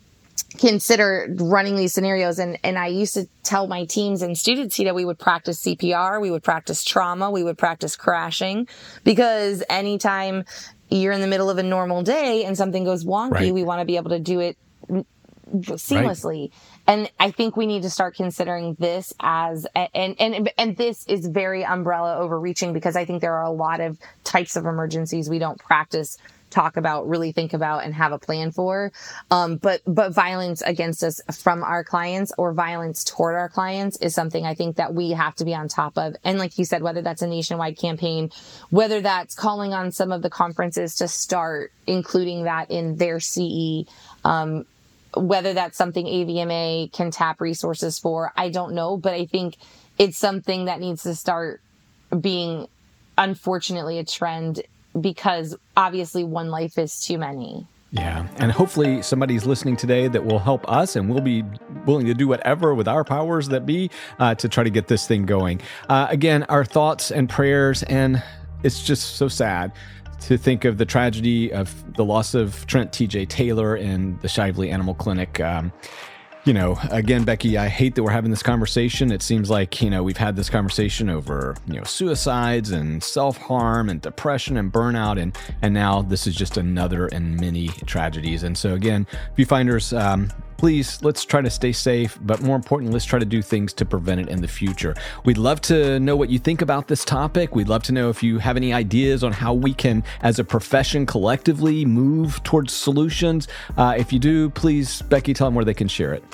consider 0.58 1.26
running 1.38 1.74
these 1.76 1.92
scenarios 1.92 2.38
and 2.38 2.58
and 2.62 2.78
I 2.78 2.86
used 2.86 3.14
to 3.14 3.26
tell 3.42 3.66
my 3.66 3.84
teams 3.84 4.22
and 4.22 4.38
students 4.38 4.78
you 4.78 4.84
know 4.84 4.94
we 4.94 5.04
would 5.04 5.18
practice 5.18 5.62
CPR 5.64 6.20
we 6.20 6.30
would 6.30 6.44
practice 6.44 6.84
trauma 6.84 7.30
we 7.30 7.42
would 7.42 7.58
practice 7.58 7.96
crashing 7.96 8.68
because 9.02 9.64
anytime 9.68 10.44
you're 10.90 11.12
in 11.12 11.20
the 11.20 11.26
middle 11.26 11.50
of 11.50 11.58
a 11.58 11.62
normal 11.62 12.02
day 12.02 12.44
and 12.44 12.56
something 12.56 12.84
goes 12.84 13.04
wonky 13.04 13.30
right. 13.32 13.54
we 13.54 13.62
want 13.62 13.80
to 13.80 13.84
be 13.84 13.96
able 13.96 14.10
to 14.10 14.18
do 14.18 14.40
it 14.40 14.56
seamlessly 15.52 16.40
right. 16.40 16.52
and 16.86 17.10
i 17.20 17.30
think 17.30 17.56
we 17.56 17.66
need 17.66 17.82
to 17.82 17.90
start 17.90 18.14
considering 18.14 18.74
this 18.78 19.12
as 19.20 19.66
and 19.94 20.16
and 20.18 20.50
and 20.56 20.76
this 20.76 21.06
is 21.06 21.26
very 21.26 21.64
umbrella 21.64 22.16
overreaching 22.16 22.72
because 22.72 22.96
i 22.96 23.04
think 23.04 23.20
there 23.20 23.34
are 23.34 23.44
a 23.44 23.50
lot 23.50 23.80
of 23.80 23.98
types 24.24 24.56
of 24.56 24.64
emergencies 24.66 25.28
we 25.28 25.38
don't 25.38 25.58
practice 25.58 26.18
talk 26.54 26.76
about, 26.76 27.08
really 27.08 27.32
think 27.32 27.52
about, 27.52 27.84
and 27.84 27.94
have 27.94 28.12
a 28.12 28.18
plan 28.18 28.52
for. 28.52 28.92
Um, 29.30 29.56
but 29.56 29.82
but 29.86 30.14
violence 30.14 30.62
against 30.62 31.02
us 31.02 31.20
from 31.42 31.62
our 31.62 31.84
clients 31.84 32.32
or 32.38 32.52
violence 32.52 33.04
toward 33.04 33.34
our 33.34 33.48
clients 33.48 33.96
is 33.98 34.14
something 34.14 34.46
I 34.46 34.54
think 34.54 34.76
that 34.76 34.94
we 34.94 35.10
have 35.10 35.34
to 35.36 35.44
be 35.44 35.54
on 35.54 35.68
top 35.68 35.98
of. 35.98 36.14
And 36.24 36.38
like 36.38 36.58
you 36.58 36.64
said, 36.64 36.82
whether 36.82 37.02
that's 37.02 37.22
a 37.22 37.26
nationwide 37.26 37.76
campaign, 37.76 38.30
whether 38.70 39.00
that's 39.00 39.34
calling 39.34 39.74
on 39.74 39.92
some 39.92 40.12
of 40.12 40.22
the 40.22 40.30
conferences 40.30 40.96
to 40.96 41.08
start 41.08 41.72
including 41.86 42.44
that 42.44 42.70
in 42.70 42.96
their 42.96 43.20
CE. 43.20 43.84
Um, 44.24 44.64
whether 45.16 45.54
that's 45.54 45.78
something 45.78 46.06
AVMA 46.06 46.92
can 46.92 47.12
tap 47.12 47.40
resources 47.40 48.00
for, 48.00 48.32
I 48.36 48.48
don't 48.48 48.74
know, 48.74 48.96
but 48.96 49.12
I 49.12 49.26
think 49.26 49.56
it's 49.96 50.18
something 50.18 50.64
that 50.64 50.80
needs 50.80 51.04
to 51.04 51.14
start 51.14 51.60
being 52.20 52.66
unfortunately 53.16 53.98
a 53.98 54.04
trend 54.04 54.62
because 55.00 55.56
obviously 55.76 56.24
one 56.24 56.50
life 56.50 56.78
is 56.78 57.00
too 57.00 57.18
many. 57.18 57.66
Yeah. 57.94 58.26
And 58.38 58.50
hopefully 58.50 59.02
somebody's 59.02 59.46
listening 59.46 59.76
today 59.76 60.08
that 60.08 60.24
will 60.24 60.40
help 60.40 60.68
us 60.68 60.96
and 60.96 61.08
we'll 61.08 61.20
be 61.20 61.44
willing 61.86 62.06
to 62.06 62.14
do 62.14 62.26
whatever 62.26 62.74
with 62.74 62.88
our 62.88 63.04
powers 63.04 63.48
that 63.50 63.66
be 63.66 63.88
uh, 64.18 64.34
to 64.34 64.48
try 64.48 64.64
to 64.64 64.70
get 64.70 64.88
this 64.88 65.06
thing 65.06 65.26
going. 65.26 65.60
Uh, 65.88 66.08
again, 66.10 66.42
our 66.44 66.64
thoughts 66.64 67.12
and 67.12 67.28
prayers, 67.28 67.84
and 67.84 68.20
it's 68.64 68.84
just 68.84 69.16
so 69.16 69.28
sad 69.28 69.72
to 70.22 70.36
think 70.36 70.64
of 70.64 70.78
the 70.78 70.86
tragedy 70.86 71.52
of 71.52 71.94
the 71.94 72.04
loss 72.04 72.34
of 72.34 72.66
Trent 72.66 72.90
TJ 72.90 73.28
Taylor 73.28 73.76
in 73.76 74.18
the 74.22 74.28
Shively 74.28 74.72
Animal 74.72 74.94
Clinic. 74.94 75.38
Um, 75.38 75.72
you 76.44 76.52
know, 76.52 76.78
again, 76.90 77.24
Beckie, 77.24 77.56
I 77.56 77.68
hate 77.68 77.94
that 77.94 78.02
we're 78.02 78.10
having 78.10 78.30
this 78.30 78.42
conversation. 78.42 79.10
It 79.10 79.22
seems 79.22 79.48
like, 79.48 79.80
you 79.80 79.88
know, 79.88 80.02
we've 80.02 80.16
had 80.16 80.36
this 80.36 80.50
conversation 80.50 81.08
over, 81.08 81.56
you 81.66 81.74
know, 81.74 81.84
suicides 81.84 82.70
and 82.70 83.02
self-harm 83.02 83.88
and 83.88 84.00
depression 84.00 84.58
and 84.58 84.70
burnout. 84.70 85.20
And, 85.20 85.36
and 85.62 85.72
now 85.72 86.02
this 86.02 86.26
is 86.26 86.34
just 86.34 86.58
another 86.58 87.08
in 87.08 87.36
many 87.36 87.68
tragedies. 87.86 88.42
And 88.42 88.58
so 88.58 88.74
again, 88.74 89.06
viewfinders, 89.38 89.98
um, 89.98 90.30
please 90.56 91.02
let's 91.02 91.24
try 91.24 91.40
to 91.40 91.50
stay 91.50 91.72
safe, 91.72 92.18
but 92.22 92.40
more 92.40 92.56
importantly, 92.56 92.92
let's 92.92 93.04
try 93.04 93.18
to 93.18 93.24
do 93.26 93.42
things 93.42 93.72
to 93.74 93.84
prevent 93.84 94.20
it 94.20 94.28
in 94.28 94.40
the 94.40 94.48
future. 94.48 94.94
We'd 95.24 95.38
love 95.38 95.60
to 95.62 95.98
know 95.98 96.16
what 96.16 96.30
you 96.30 96.38
think 96.38 96.62
about 96.62 96.88
this 96.88 97.04
topic. 97.04 97.54
We'd 97.54 97.68
love 97.68 97.82
to 97.84 97.92
know 97.92 98.08
if 98.08 98.22
you 98.22 98.38
have 98.38 98.56
any 98.56 98.72
ideas 98.72 99.24
on 99.24 99.32
how 99.32 99.52
we 99.52 99.74
can, 99.74 100.04
as 100.22 100.38
a 100.38 100.44
profession, 100.44 101.06
collectively 101.06 101.84
move 101.84 102.42
towards 102.44 102.72
solutions. 102.72 103.48
Uh, 103.76 103.94
if 103.98 104.12
you 104.12 104.18
do, 104.18 104.50
please, 104.50 105.02
Beckie, 105.02 105.34
tell 105.34 105.46
them 105.46 105.54
where 105.54 105.64
they 105.64 105.74
can 105.74 105.88
share 105.88 106.14
it. 106.14 106.24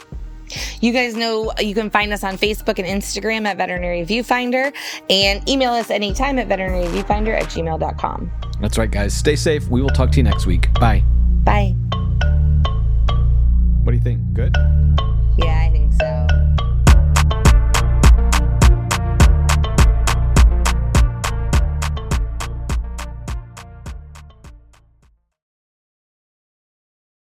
You 0.80 0.92
guys 0.92 1.14
know 1.14 1.52
you 1.58 1.74
can 1.74 1.90
find 1.90 2.12
us 2.12 2.24
on 2.24 2.36
Facebook 2.36 2.78
and 2.78 2.86
Instagram 2.86 3.46
at 3.46 3.56
Veterinary 3.56 4.04
Viewfinder 4.04 4.72
and 5.08 5.48
email 5.48 5.72
us 5.72 5.90
anytime 5.90 6.38
at 6.38 6.48
veterinaryviewfinder 6.48 7.38
at 7.40 7.44
gmail.com. 7.44 8.30
That's 8.60 8.78
right, 8.78 8.90
guys. 8.90 9.14
Stay 9.14 9.36
safe. 9.36 9.68
We 9.68 9.82
will 9.82 9.88
talk 9.90 10.10
to 10.12 10.16
you 10.18 10.22
next 10.22 10.46
week. 10.46 10.72
Bye. 10.74 11.02
Bye. 11.44 11.74
What 13.82 13.92
do 13.92 13.96
you 13.96 14.02
think? 14.02 14.32
Good? 14.34 14.54